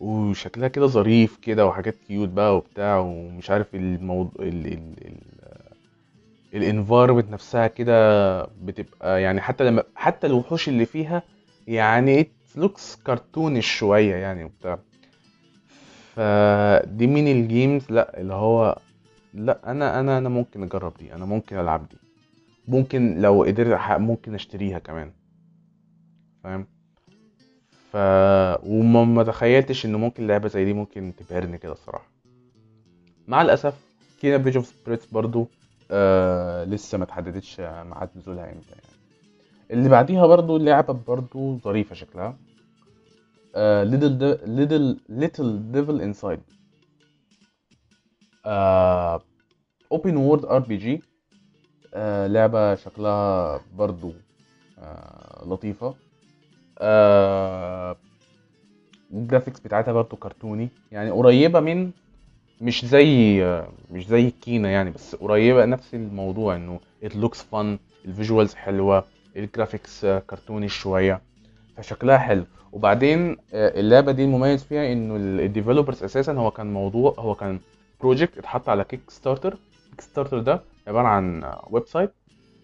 [0.00, 5.16] وشكلها كده ظريف كده وحاجات cute بقى وبتاع ومش عارف الموضوع ال ال ال
[6.54, 11.22] ال environment نفسها كده بتبقى يعني حتى لما حتى الوحوش اللي فيها
[11.66, 14.78] يعني it looks cartoonish شوية يعني وبتاع.
[16.14, 18.78] فدي من ال games لا اللي هو
[19.34, 21.96] لا أنا أنا أنا ممكن أجرب دي أنا ممكن ألعب دي.
[22.68, 25.12] ممكن لو قدرت ممكن أشتريها كمان.
[26.44, 26.66] فاهم؟
[27.92, 27.96] ف
[28.66, 32.06] وما ما تخيلتش ان ممكن لعبة زي دي ممكن تبهرني كده الصراحة.
[33.28, 33.74] مع الأسف
[34.20, 34.74] Kena Bridge of
[35.12, 35.48] برضو
[35.90, 38.96] آه لسه ما تحددتش ميعاد نزولها إمتى يعني.
[39.70, 42.36] اللي بعديها برضو لعبة برضو ظريفة شكلها.
[43.56, 46.40] Little Little Little Devil Inside
[49.92, 51.02] open world RPG
[52.26, 54.12] لعبة شكلها برضو
[54.78, 55.94] آه لطيفة.
[56.78, 57.96] آه
[59.12, 61.90] ال graphics بتاعتها برضه كرتوني يعني قريبة من
[62.60, 63.40] مش زي
[63.90, 67.66] مش زي Kena يعني بس قريبة نفس الموضوع إنه it looks fun
[68.04, 69.04] ال visuals حلوة
[69.36, 71.20] ال graphics كرتوني شوية.
[71.76, 72.44] فشكلها حلو.
[72.72, 77.58] وبعدين آه، اللعبة دي المميز فيها إنه ال developers أساسا هو كان موضوع هو كان
[78.00, 79.58] project اتحط على Kickstarter
[79.90, 82.10] Kickstarter ده عبارة عن website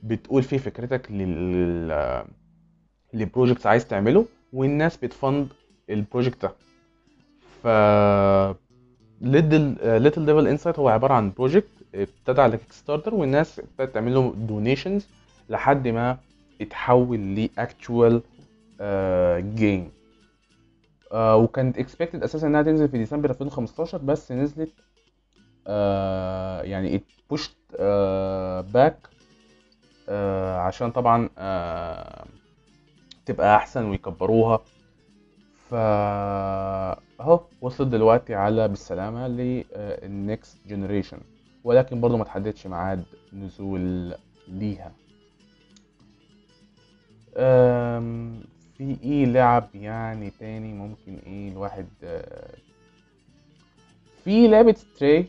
[0.03, 2.25] بتقول فيه فكرتك لل
[3.15, 5.49] ل project عايز تعمله والناس بت fund
[5.91, 6.53] ال project ده.
[7.63, 7.67] ف
[9.21, 15.07] Little Devil Inside هو عبارة عن project ابتدى على Kickstarter والناس ابتدت تعمل له donations
[15.49, 16.19] لحد ما
[16.61, 18.23] اتحول ل actual
[19.55, 19.91] game
[21.15, 24.73] وكانت expected أساسا إنها تنزل في ديسمبر 2015 بس نزلت
[25.67, 27.57] آه يعني it pushed
[28.75, 29.09] back
[30.59, 32.25] عشان طبعا آه
[33.27, 34.61] تبقى أحسن ويكبروها.
[35.71, 35.75] ف
[37.21, 41.19] اهو وصلت دلوقتي على بالسلامة لل next generation
[41.65, 44.15] ولكن برضو ما تحددش ميعاد نزول
[44.49, 44.93] ليها.
[48.83, 51.87] في إيه لعب يعني تاني ممكن إيه الواحد
[54.25, 55.27] في لعبة ستراي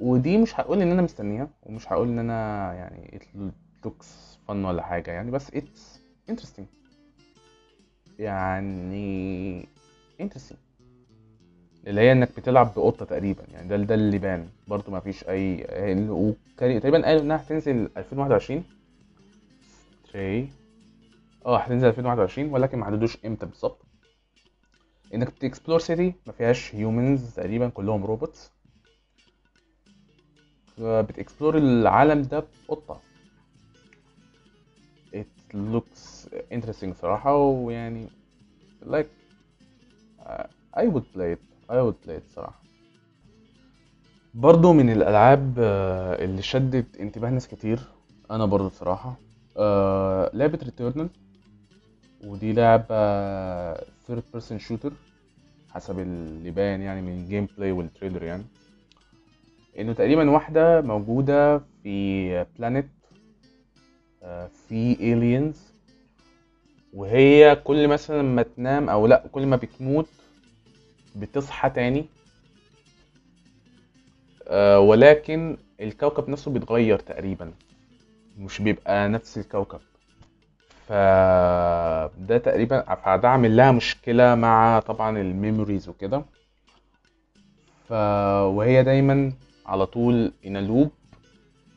[0.00, 3.22] ودي مش هقول إن أنا مستنيها ومش هقول إن أنا يعني it
[3.86, 4.06] looks
[4.48, 5.98] fun ولا حاجة يعني بس it's
[6.30, 6.64] interesting.
[8.18, 9.66] يعني
[10.22, 10.56] interesting.
[11.86, 14.48] اللي هي إنك بتلعب بقطة تقريبا يعني ده ده اللي بان.
[14.68, 15.56] برضو ما فيش أي
[16.56, 18.64] تقريبا قالوا إنها هتنزل 2021
[20.08, 20.48] ستراي
[21.46, 23.78] آه هتنزل 2021 ولكن ما حددوش إمتى بالظبط.
[25.14, 28.50] انك بت explore city ما فيهاش humans تقريبا كلهم robots
[30.78, 33.00] بت explore العالم ده بقطة.
[35.14, 38.06] It looks interesting صراحة ويعني
[38.84, 39.06] like
[40.26, 40.44] uh,
[40.76, 41.42] I would play it.
[41.70, 42.62] I would play it صراحة.
[44.34, 47.80] برضو من الألعاب آه، اللي شدت انتباه ناس كتير
[48.30, 49.14] أنا برضو بصراحة
[49.56, 51.08] آه، لعبة Returnal
[52.22, 54.92] ودي لعبة third person shooter
[55.70, 58.44] حسب اللي باين يعني من ال gameplay وال trailer يعني.
[59.78, 62.86] إنه تقريبا واحدة موجودة في planet
[64.68, 65.56] في aliens
[66.94, 70.08] وهي كل مثلا ما تنام أو لأ كل ما بتموت
[71.16, 72.04] بتصحى تاني
[74.48, 77.52] آه، ولكن الكوكب نفسه بيتغير تقريبا
[78.38, 79.80] مش بيبقى نفس الكوكب.
[80.92, 86.24] فده تقريبا فده عامل لها مشكلة مع طبعا ال memories وكده.
[87.88, 87.92] ف
[88.56, 89.32] وهي دايما
[89.66, 90.90] على طول in a loop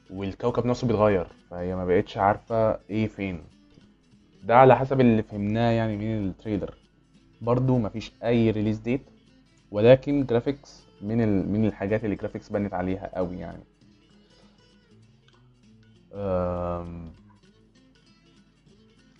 [0.09, 3.41] والكوكب نفسه بيتغير فهي ما بقتش عارفة إيه فين.
[4.43, 6.73] ده على حسب اللي فهمناه يعني من ال trailer.
[7.41, 9.01] برضو مفيش أي release date
[9.71, 11.49] ولكن graphics من ال...
[11.49, 13.63] من الحاجات اللي graphics بنت عليها قوي يعني.
[16.13, 17.24] أم...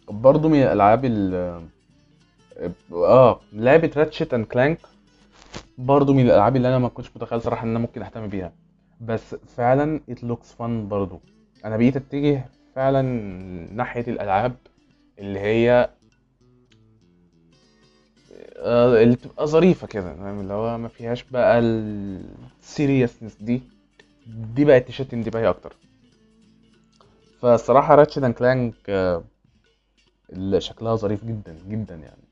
[0.10, 1.34] برضو من الألعاب ال
[2.94, 4.80] آه لعبة Ratchet and Clank
[5.78, 8.54] برضو من الألعاب اللي أنا ما كنتش متخيل صراحة إن أنا ممكن أهتم بيها.
[9.02, 11.22] بس فعلا it looks fun برضو.
[11.66, 12.46] أنا بقيت أتجه
[12.76, 13.02] فعلا
[13.74, 14.56] ناحية الألعاب
[15.20, 15.90] اللي هي
[18.58, 23.62] آه، اللي بتبقى ظريفة كده فاهم؟ اللي هو ما فيهاش بقى ال seriousness دي.
[24.28, 25.76] دي بقت تشد انتباهي أكتر.
[27.42, 28.74] فالصراحة Ratchet and Clank
[30.30, 32.26] اللي شكلها ظريف جدا جدا يعني.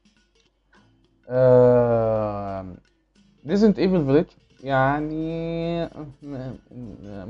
[3.47, 4.25] Resident Evil Village
[4.63, 5.85] يعني
[6.23, 6.57] م-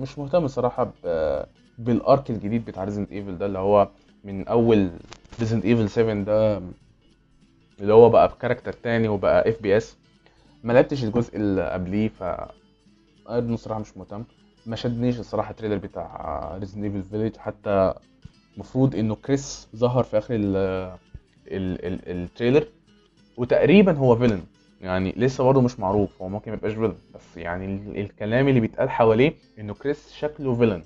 [0.01, 0.91] مش مهتم الصراحة
[1.77, 3.89] بال arc الجديد بتاع Resident Evil ده اللي هو
[4.23, 4.89] من أول
[5.39, 6.57] Resident Evil 7 ده
[7.79, 9.97] اللي هو بقى ب character تاني وبقى FPS
[10.63, 12.23] ما لعبتش الجزء اللي قبليه ف
[13.29, 14.23] الصراحة مش مهتم.
[14.65, 17.93] ما شدنيش الصراحة ال trailer بتاع Resident Evil Village حتى
[18.55, 20.55] المفروض إنه كريس ظهر في آخر ال
[21.47, 22.67] ال ال ال trailer
[23.37, 24.43] وتقريبا هو villain
[24.81, 28.89] يعني لسه برضه مش معروف هو ممكن ميبقاش villain بس يعني ال- الكلام اللي بيتقال
[28.89, 30.83] حواليه إنه كريس شكله villain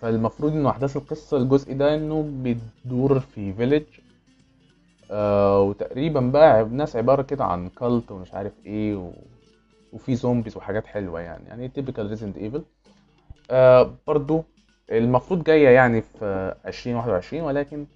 [0.00, 3.84] فالمفروض إنه احداث القصة الجزء ده إنه بتدور في village
[5.10, 9.12] آه وتقريبا بقى ناس عبارة كده عن cult ومش عارف إيه و...
[9.92, 11.48] وفي zombies وحاجات حلوة يعني.
[11.48, 12.64] يعني typical Resident Evil
[14.06, 14.44] برضو
[14.90, 17.86] المفروض جاية يعني في 2021 ولكن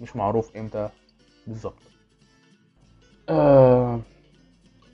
[0.00, 0.88] مش معروف إمتى
[1.46, 1.82] بالظبط.
[3.28, 4.00] آه.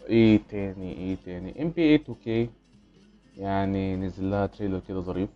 [0.09, 1.63] إيه تاني إيه تاني.
[1.63, 2.49] NBA 2K
[3.39, 5.29] يعني نزل لها trailer كده ظريف.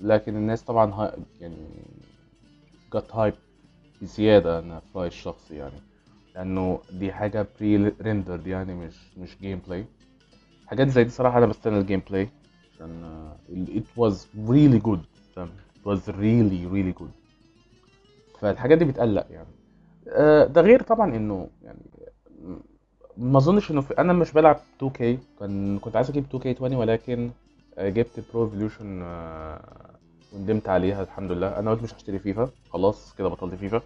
[0.00, 1.56] لكن الناس طبعا ها يعني
[2.94, 3.34] جت hype
[4.02, 5.80] بزيادة أنا في رأيي الشخصي يعني
[6.34, 9.84] لأنه دي حاجة pre-rendered يعني مش مش gameplay
[10.66, 12.28] حاجات زي دي صراحة أنا بستنى ال gameplay
[12.82, 13.36] عشان آه،
[13.78, 14.14] it was
[14.48, 15.00] really good.
[15.36, 17.12] it was really really good.
[18.40, 19.48] فالحاجات دي بتقلق يعني.
[20.08, 21.78] آه، ده غير طبعا إنه يعني
[23.16, 25.02] ما أظنش إنه في أنا مش بلعب 2K
[25.40, 27.30] كان كنت عايز أجيب 2K20 ولكن
[27.78, 29.02] آه، جبت Pro Evolution
[30.32, 31.58] وندمت عليها الحمد لله.
[31.58, 32.50] أنا قلت مش هشتري فيفا.
[32.70, 33.82] خلاص كده بطلت فيفا.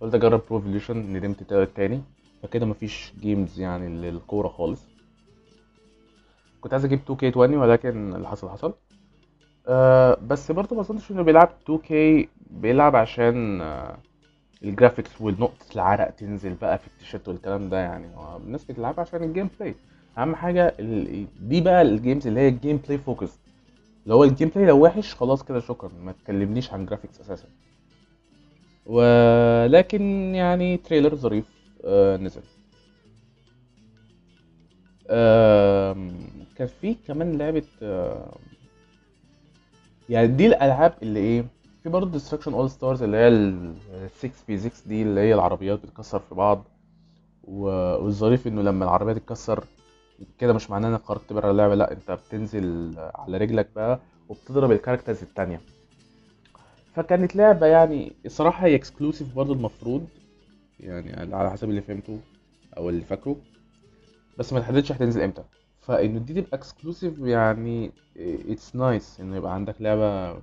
[0.00, 2.00] قلت أجرب Pro Evolution ندمت تا- تاني.
[2.42, 4.80] فكده مفيش games يعني للكورة خالص.
[6.60, 8.74] كنت عايز أجيب 2K20 ولكن اللي حصل حصل.
[9.68, 11.92] أه بس برضه ما أظنش إنه بيلعب 2K
[12.50, 13.96] بيلعب عشان آه،
[14.64, 18.16] ال graphics والنقطة العرق تنزل بقى في التيشيرت والكلام ده يعني.
[18.16, 19.74] هو الناس بتلعب عشان ال gameplay
[20.18, 20.74] أهم حاجة.
[21.40, 23.38] دي بقى ال games اللي هي ال gameplay focus
[24.04, 27.48] اللي هو ال gameplay لو وحش خلاص كده شكرا ما تكلمنيش عن graphics أساسا.
[28.86, 30.02] ولكن
[30.34, 31.44] يعني trailer ظريف
[31.84, 32.42] آه نزل.
[35.10, 36.16] آم،
[36.58, 38.36] كان في كمان لعبة آه،
[40.08, 41.44] يعني دي الألعاب اللي إيه
[41.82, 43.74] في برضه Destruction AllStars اللي هي ال
[44.16, 46.64] 6 في 6 دي اللي هي العربيات بتتكسر في بعض.
[47.44, 49.64] والظريف إنه لما العربية تتكسر
[50.38, 53.98] كده مش معناه انك خرجت بره اللعبة لأ أنت بتنزل على رجلك بقى
[54.28, 55.60] وبتضرب ال characters التانية.
[56.94, 60.06] فكانت لعبة يعني الصراحه هي exclusive برضه المفروض
[60.80, 62.20] يعني على حسب اللي فهمته
[62.76, 63.36] أو اللي فاكره.
[64.38, 65.42] بس ما تحددش هتنزل إمتى.
[65.88, 70.42] فإنه دي تبقى exclusive يعني it's nice إنه يبقى عندك لعبة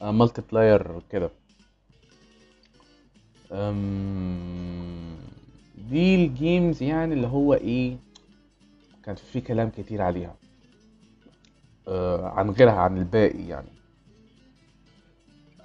[0.00, 1.30] multiplayer كده.
[5.90, 7.96] دي ال games يعني اللي هو إيه
[9.04, 10.36] كان في كلام كتير عليها
[11.88, 13.68] أه، عن غيرها عن الباقي يعني.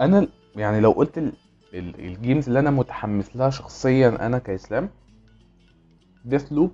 [0.02, 1.34] أنا يعني لو قلت ال-
[1.74, 4.90] ال- ال games اللي أنا متحمس لها شخصيا أنا كإسلام
[6.26, 6.72] Deathloop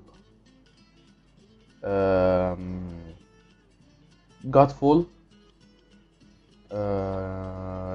[4.46, 5.06] Godfall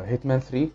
[0.07, 0.69] Hitman 3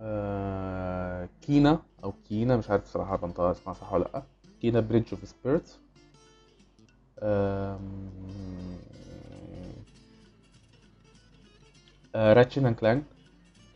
[0.00, 4.22] آه، Kena أو Kena مش عارف الصراحه بنطقها اسمها صح ولا لأ.
[4.62, 5.78] Kena Bridge of Spirits
[12.16, 13.04] Ratchet and Clank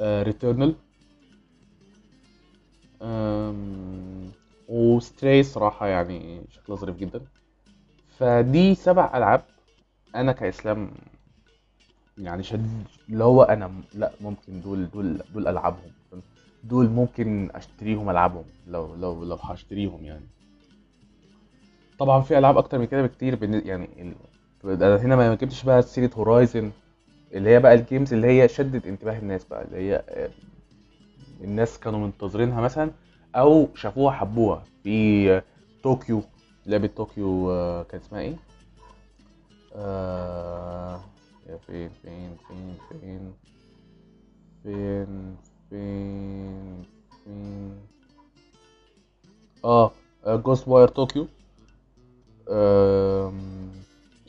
[0.01, 0.75] Returnal
[4.69, 7.21] و Stray صراحة يعني شكلها ظريف جدا.
[8.19, 9.43] فدي سبع ألعاب
[10.15, 10.91] أنا كإسلام
[12.19, 15.91] يعني شد اللي هو أنا لا ممكن دول دول دول العابهم
[16.65, 20.25] دول ممكن أشتريهم ألعبهم لو لو لو هشتريهم يعني
[21.99, 24.15] طبعا في ألعاب أكتر من كده بكتير يعني.
[24.65, 26.71] أنا هنا ما جبتش بقى سيرة Horizon
[27.33, 30.31] اللي هي بقى ال games اللي هي شدت انتباه الناس بقى اللي هي آه،
[31.45, 32.91] الناس كانوا منتظرينها مثلا
[33.37, 35.43] أو شافوها حبوها في آه،
[35.83, 36.23] طوكيو
[36.67, 38.37] لعبة طوكيو آه، كان اسمها إيه؟
[39.75, 41.01] آه...
[41.49, 43.33] يا فين فين فين فين
[44.63, 45.37] فين
[45.71, 46.85] فين
[47.25, 47.75] فين.
[49.65, 49.93] آه
[50.27, 51.27] Ghostwire Tokyo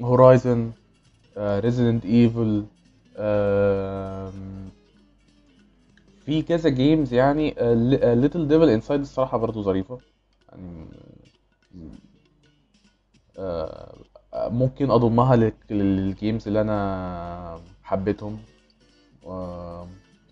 [0.01, 0.71] Horizon
[1.37, 2.65] Resident Evil
[6.25, 7.55] في كذا games يعني
[8.15, 9.99] Little Devil Inside الصراحة برضو ظريفة.
[10.51, 10.87] يعني
[14.35, 18.37] ممكن أضمها لل- لل games اللي أنا حبيتهم.
[19.23, 19.83] و-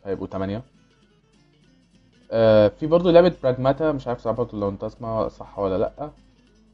[0.05, 0.63] هيبقوا تمانية.
[2.31, 6.11] آه، في برضو لعبة Pragmata مش عارف برضو لو أنت اسمها صح ولا لأ.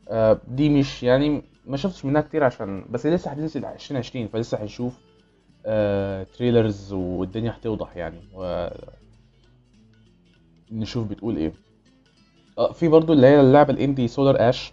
[0.09, 4.93] آه، دي مش يعني ما شفتش منها كتير عشان بس لسه هتنزل 2020 فلسه هنشوف
[5.65, 8.19] آه، trailers والدنيا هتوضح يعني
[10.71, 11.53] ونشوف بتقول إيه.
[12.73, 14.71] في برضو اللي هي اللعبة ال indie Solar Ash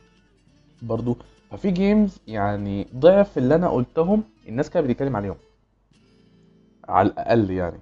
[0.83, 1.17] برضو
[1.57, 5.37] ففي games يعني ضعف اللي أنا قلتهم الناس كانت بتتكلم عليهم.
[6.89, 7.79] على الأقل يعني.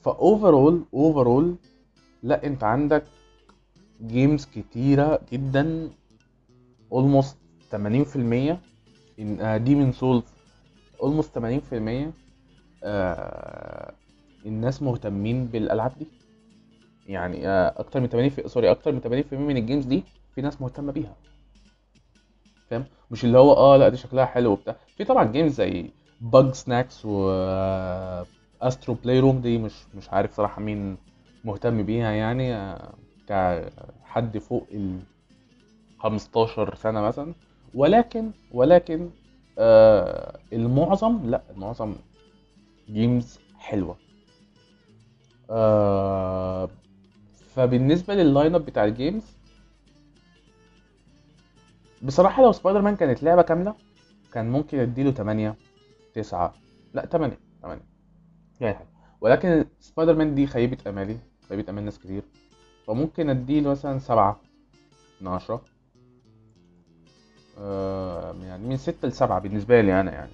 [0.00, 1.56] ف overall overall
[2.22, 3.04] لا أنت عندك
[4.02, 5.90] games كتيرة جدا
[6.94, 7.34] almost
[7.72, 7.76] 80%
[9.18, 10.24] إن Demon's Souls
[11.02, 12.12] almost 80%
[12.84, 13.92] آه،
[14.46, 16.06] الناس مهتمين بالألعاب دي.
[17.06, 18.48] يعني آه، أكتر من 80 في...
[18.48, 20.04] sorry أكتر من 80% من ال games دي
[20.34, 21.27] في ناس مهتمة بيها.
[22.70, 24.76] فاهم؟ مش اللي هو آه لا دي شكلها حلو وبتاع.
[24.96, 27.30] في طبعا games زي Bugsnax و
[28.62, 30.96] Astro's Playroom دي مش مش عارف صراحة مين
[31.44, 32.94] مهتم بيها يعني آه،
[33.28, 34.98] كحد فوق ال
[35.98, 37.34] 15 سنة مثلا.
[37.74, 39.10] ولكن ولكن
[39.58, 41.94] آه المعظم لا المعظم
[42.90, 43.96] games حلوة.
[45.50, 46.68] آه
[47.54, 49.37] فبالنسبة لل line up بتاع ال games
[52.02, 53.74] بصراحة لو سبايدر مان كانت لعبة كاملة
[54.32, 55.56] كان ممكن اديله 8
[56.14, 56.54] 9
[56.94, 57.82] لا 8 8
[58.60, 58.88] يعني حاجة.
[59.20, 61.18] ولكن سبايدر مان دي خيبه أمالي
[61.48, 62.22] خيبه أمال ناس كتير.
[62.86, 64.40] فممكن اديله مثلا 7
[65.20, 65.62] من 10
[67.58, 70.32] آه يعني من 6 ل 7 بالنسبة لي أنا يعني.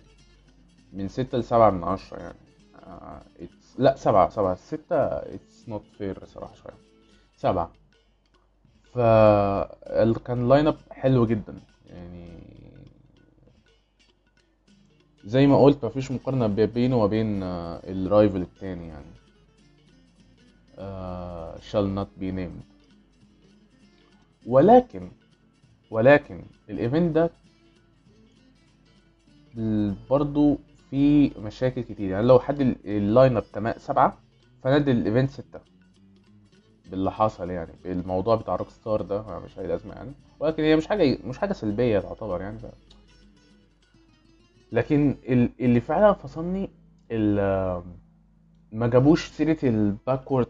[0.93, 2.39] من 6 ل 7 من 10 يعني.
[2.87, 3.23] آه.
[3.79, 6.75] لا 7 7 6 it's not fair صراحة شوية.
[7.37, 7.73] 7
[8.95, 8.99] ف
[10.27, 11.55] كان line up حلو جدا.
[11.87, 12.29] يعني
[15.25, 19.15] زي ما قلت مفيش مقارنة بينه وبين آه، ال rival التاني يعني.
[20.79, 22.65] آه، shall not be named.
[24.47, 25.11] ولكن
[25.91, 27.31] ولكن ال event ده
[30.11, 30.59] برضو
[30.91, 32.11] في مشاكل كتير.
[32.11, 34.19] يعني لو حد ال- ال line up سبعة
[34.63, 35.74] فندي ال event ستة.
[36.91, 37.73] باللي حصل يعني.
[37.85, 40.13] بالموضوع بتاع Rockstar ده مش هي لازمة يعني.
[40.41, 42.59] ولكن هي مش حاجة مش حاجة سلبية تعتبر يعني.
[42.59, 42.67] ف...
[44.73, 46.71] لكن ال- اللي فعلا فصلني
[48.73, 50.47] ما جابوش سيرة ال backward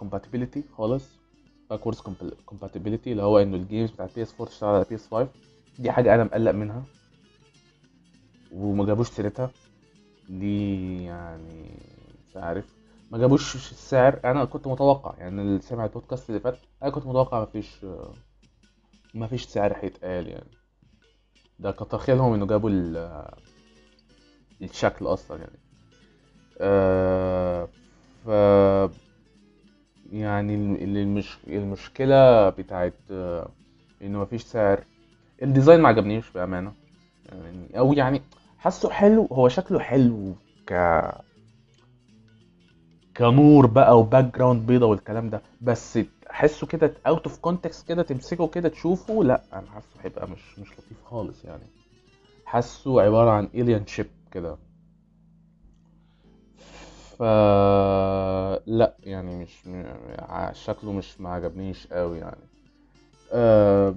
[0.00, 1.04] compatibility خالص.
[1.70, 1.96] backward
[2.50, 5.28] compatibility اللي هو إنه ال games بتاع PS 4 تشتغل على PS 5
[5.78, 6.82] دي حاجة أنا مقلق منها.
[8.52, 9.50] وما جابوش سيرتها.
[10.28, 11.70] دي يعني
[12.30, 12.73] مش عارف.
[13.10, 17.38] ما جابوش السعر أنا كنت متوقع يعني اللي سمع البودكاست اللي فات أنا كنت متوقع
[17.38, 17.84] ما فيش
[19.14, 20.50] ما فيش سعر هيتقال يعني.
[21.58, 22.96] ده كتر خيرهم إنه جابوا ال-
[24.62, 25.58] الشكل أصلا يعني.
[26.60, 27.68] آه
[28.24, 28.28] ف
[30.12, 31.38] يعني ال- ال- المش...
[31.46, 32.94] المشكلة بتاعت
[34.02, 34.84] إنه مفيش سعر.
[35.42, 36.72] ال design ما عجبنيش بأمانة.
[37.32, 38.22] يعني أو يعني
[38.58, 40.34] حاسه حلو هو شكله حلو
[40.66, 40.72] ك
[43.16, 45.40] كنور بقى و background بيضة والكلام ده.
[45.60, 45.98] بس
[46.28, 50.68] تحسه كده out of context كده تمسكه كده تشوفه لا أنا حاسه هيبقى مش مش
[50.72, 51.62] لطيف خالص يعني.
[52.44, 54.56] حاسه عبارة عن alien ship كده.
[57.18, 57.22] ف
[58.66, 59.68] لا يعني مش
[60.64, 62.36] شكله مش ما عجبنيش قوي يعني.
[63.32, 63.94] آه،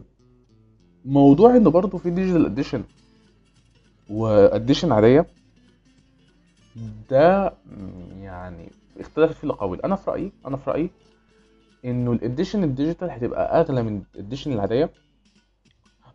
[1.06, 2.84] موضوع إنه برضه في digital edition
[4.10, 5.26] و edition عادية.
[7.10, 7.54] ده
[8.22, 10.90] يعني اختلفت فيه الاقاويل أنا في رأيي أنا في رأيي
[11.86, 14.90] إنه ال edition ال digital هتبقى أغلى من ال edition العادية.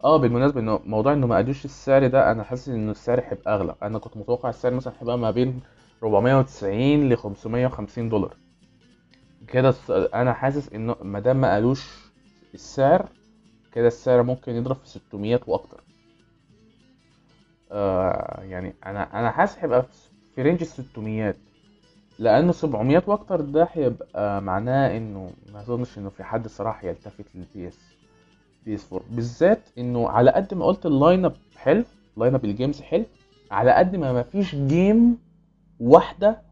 [0.05, 3.75] آه بالمناسبة إنه موضوع إنه ما قالوش السعر ده أنا حاسس ان السعر هيبقى أغلى.
[3.83, 5.61] أنا كنت متوقع السعر مثلا هيبقى ما بين
[6.03, 8.37] 490 ل 550 دولار.
[9.49, 9.75] كده
[10.15, 11.91] أنا حاسس إنه ما دام ما قالوش
[12.55, 13.09] السعر
[13.73, 15.83] كده السعر ممكن يضرب في 600 وأكتر.
[17.73, 19.87] آه يعني أنا أنا حاسس هيبقى
[20.35, 21.35] في range ال 600
[22.23, 27.69] لأنه 700 وأكتر ده هيبقى معناه إنه ما أظنش إنه في حد صراحة يلتفت لل
[27.69, 27.79] PS
[28.67, 31.85] PS 4 بالذات إنه على قد ما قلت ال line up حلو
[32.17, 33.05] line up ال games حلو
[33.51, 35.19] على قد ما ما فيش game
[35.81, 36.43] واحدة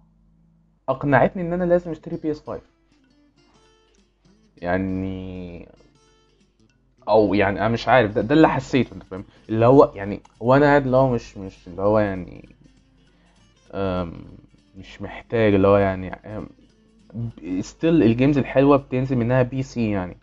[0.88, 2.60] أقنعتني إن أنا لازم أشتري PS 5
[4.56, 5.68] يعني
[7.08, 10.54] أو يعني أنا مش عارف ده, ده اللي حسيته أنت فاهم؟ اللي هو يعني هو
[10.56, 12.48] أنا قاعد اللي هو مش مش اللي هو يعني
[13.74, 14.12] أم،
[14.76, 16.16] مش محتاج اللي هو يعني
[17.60, 20.16] still ال games الحلوة بتنزل منها PC يعني.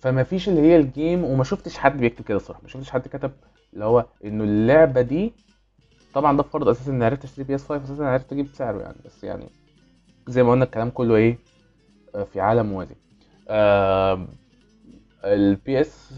[0.00, 2.62] فما فيش اللي هي ال game وما شفتش حد بيكتب كده الصراحة.
[2.62, 3.32] ما شفتش حد كتب
[3.74, 5.32] اللي هو إنه اللعبة دي
[6.14, 8.96] طبعا ده فرض أساسا اني عرفت اشتري PS 5 أساسا عرفت أجيب سعره يعني.
[9.04, 9.46] بس يعني
[10.28, 11.38] زي ما قلنا الكلام كله إيه
[12.14, 12.94] آه، في عالم موازي.
[15.24, 16.12] ال PS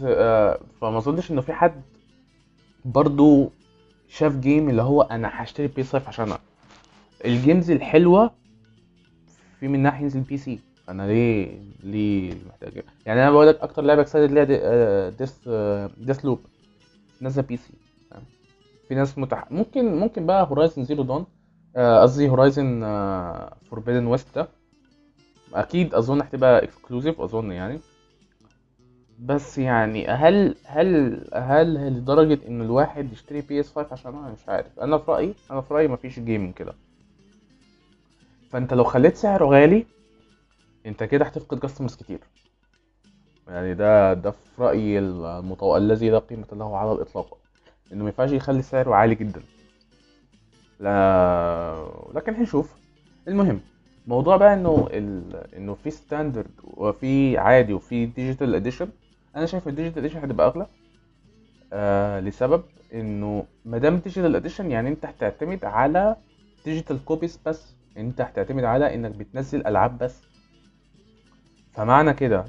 [0.81, 1.81] فما أظنش إنه في حد
[2.85, 3.51] برضو
[4.09, 6.39] شاف game اللي هو أنا هشتري PS 5 عشانها.
[7.25, 8.31] ال games الحلوة
[9.59, 10.59] في منها هينزل PC.
[10.89, 15.49] أنا ليه ليه محتاج يعني أنا بقول لك أكتر لعبة excited اللي هي Death
[15.97, 16.39] Deathloop
[17.21, 17.73] نازلة PC.
[18.87, 19.51] في ناس متح...
[19.51, 21.25] ممكن ممكن بقى Horizon Zero Dawn
[21.75, 22.79] قصدي Horizon
[23.69, 24.47] Forbidden West ده.
[25.53, 27.79] أكيد أظن هتبقى exclusive أظن يعني.
[29.19, 34.79] بس يعني هل هل هل لدرجة إن الواحد يشتري PS 5 عشان أنا مش عارف.
[34.79, 36.73] أنا في رأيي أنا في رأيي مفيش game كده.
[38.55, 39.85] فانت لو خليت سعره غالي
[40.85, 42.19] انت كده هتفقد customers كتير.
[43.47, 45.77] يعني ده ده في رأيي المطو...
[45.77, 47.37] الذي لا قيمة له على الإطلاق.
[47.93, 49.41] إنه ما ينفعش يخلي سعره عالي جدا.
[50.79, 52.73] لا لكن هنشوف.
[53.27, 53.59] المهم
[54.07, 55.35] موضوع بقى إنه ال...
[55.55, 58.89] إنه في standard وفي عادي وفي digital edition
[59.35, 60.67] أنا شايف ال digital edition هتبقى أغلى.
[61.73, 66.15] آه لسبب إنه ما دام digital edition يعني أنت هتعتمد على
[66.65, 67.75] digital copies بس.
[67.97, 70.21] أنت هتعتمد على إنك بتنزل ألعاب بس.
[71.73, 72.45] فمعنى كده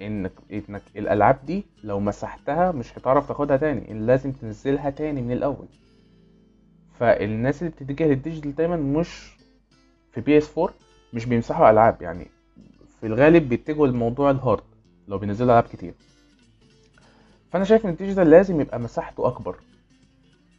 [0.00, 5.66] إنك إنك الألعاب دي لو مسحتها مش هتعرف تاخدها تاني لازم تنزلها تاني من الأول.
[6.98, 9.36] فالناس اللي بتتجه لل digital دايما مش
[10.12, 10.74] في PS 4
[11.12, 12.02] مش بيمسحوا ألعاب.
[12.02, 12.26] يعني
[13.00, 14.62] في الغالب بيتجهوا لموضوع ال hard
[15.08, 15.94] لو بينزلوا ألعاب كتير.
[17.50, 19.56] فأنا شايف إن ال digital لازم يبقى مساحته أكبر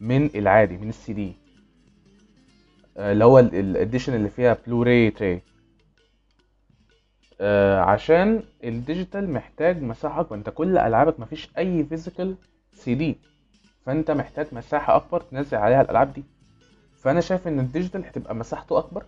[0.00, 1.32] من العادي من السي دي.
[2.96, 5.42] اللي هو ال edition اللي فيها Blu-ray tray
[7.40, 12.34] آه عشان ال digital محتاج مساحة أكبر أنت كل ألعابك مفيش أي physical
[12.72, 13.16] CD
[13.86, 16.24] فأنت محتاج مساحة أكبر تنزل عليها الألعاب دي.
[16.96, 19.04] فأنا شايف إن ال digital هتبقى مساحته أكبر.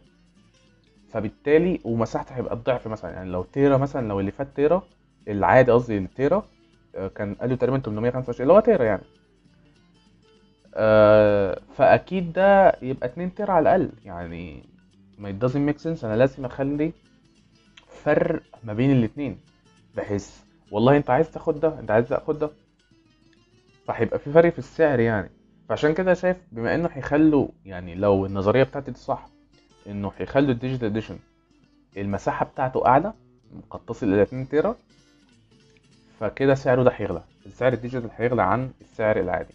[1.13, 3.11] فبالتالي ومساحته هيبقى الضعف مثلا.
[3.11, 4.83] يعني لو tera مثلا لو اللي فات tera
[5.29, 6.45] العادي قصدي ال tera
[6.95, 9.03] آه كان قالوا تقريبا 825 اللي هو tera يعني.
[10.75, 13.93] آه فأكيد ده يبقى 2 tera على الأقل.
[14.05, 14.63] يعني
[15.19, 16.05] ما it doesn't make sense.
[16.05, 16.93] أنا لازم أخلي
[18.03, 19.39] فرق ما بين الاتنين.
[19.97, 20.37] بحيث
[20.71, 22.51] والله أنت عايز تاخد ده أنت عايز تاخد ده.
[23.87, 25.31] فهيبقى في فرق في السعر يعني.
[25.69, 29.29] فعشان كده شايف بما إنه هيخلوا يعني لو النظرية بتاعتي دي صح
[29.87, 31.19] إنه هيخلوا ال digital edition
[31.97, 33.13] المساحة بتاعته أعلى
[33.71, 34.77] قد تصل إلى 2 tera
[36.21, 37.23] فكده سعره ده هيغلى.
[37.47, 39.55] السعر ال digital هيغلى عن السعر العادي.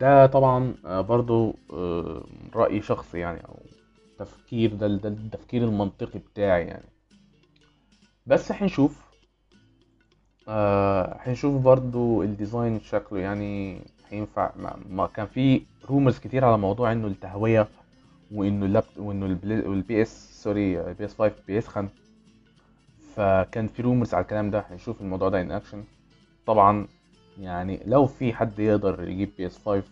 [0.00, 1.56] ده طبعا برضو
[2.54, 3.56] رأي شخصي يعني أو
[4.18, 6.88] تفكير ده ده التفكير المنطقي بتاعي يعني.
[8.26, 9.00] بس هنشوف
[10.48, 14.50] آه هنشوف برضو ال design شكله يعني هينفع.
[14.88, 17.68] ما كان في rumors كتير على موضوع إنه التهوية
[18.32, 21.88] وإنه اللاب وإنه ال PS sorry ال PS 5 بيسخن
[23.16, 25.84] فكان في rumors على الكلام ده هنشوف الموضوع ده in action
[26.46, 26.86] طبعا
[27.40, 29.82] يعني لو في حد يقدر يجيب PS 5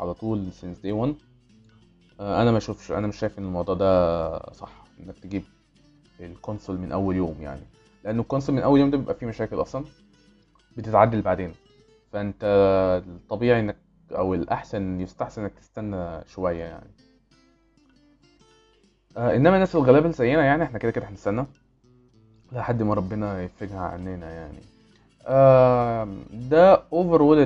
[0.00, 1.14] على طول since day 1
[2.20, 5.42] أنا ما اشوفش أنا مش شايف إن الموضوع ده صح إنك تجيب
[6.20, 7.60] ال console من أول يوم يعني.
[8.04, 9.84] لأنه ال console من أول يوم ده بيبقى فيه مشاكل أصلا
[10.76, 11.54] بتتعدل بعدين.
[12.12, 12.44] فأنت
[13.06, 13.76] الطبيعي إنك
[14.12, 16.90] أو الأحسن يستحسن إنك تستنى شوية يعني.
[19.16, 21.46] آه إنما الناس الغلابة زينا يعني إحنا كده كده هنستنى
[22.52, 24.58] لحد ما ربنا يفرجها عننا يعني.
[26.32, 27.38] ده overall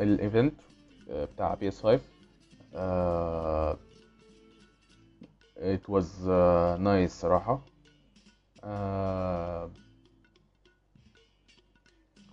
[0.00, 0.54] ال event
[1.10, 2.00] بتاع PS 5
[2.74, 3.76] آه
[5.58, 7.60] it was uh, nice صراحة.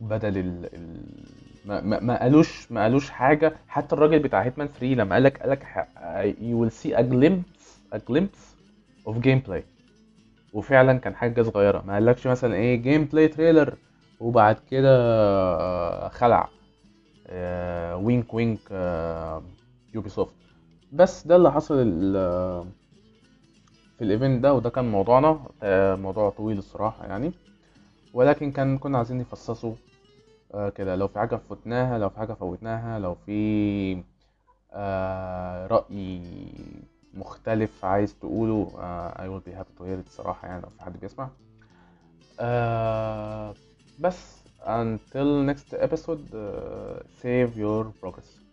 [0.01, 0.69] بدل ال,
[1.65, 3.53] ما, ما, ما قالوش ما قالوش حاجة.
[3.67, 5.87] حتى الراجل بتاع هيتمان 3 لما قالك قالك
[6.39, 8.55] you will see a glimpse a glimpse
[9.09, 9.61] of gameplay.
[10.53, 11.83] وفعلا كان حاجة صغيرة.
[11.87, 13.75] ما قالكش مثلا إيه gameplay trailer
[14.19, 16.49] وبعد كده خلع
[17.95, 18.59] wink wink
[19.93, 20.35] Ubisoft
[20.91, 21.75] بس ده اللي حصل
[23.97, 25.39] في ال event ده وده كان موضوعنا
[25.95, 27.31] موضوع طويل الصراحة يعني.
[28.13, 29.75] ولكن كان كنا عايزين نفصصه
[30.53, 30.95] آه كده.
[30.95, 34.03] لو في حاجة فوتناها لو في حاجة فوتناها لو في
[34.73, 36.21] آه رأي
[37.13, 40.81] مختلف عايز تقوله آه I will be happy to hear it الصراحة يعني لو في
[40.83, 41.29] حد بيسمع.
[42.39, 43.53] آه
[43.97, 48.44] بس until next episode uh, save your progress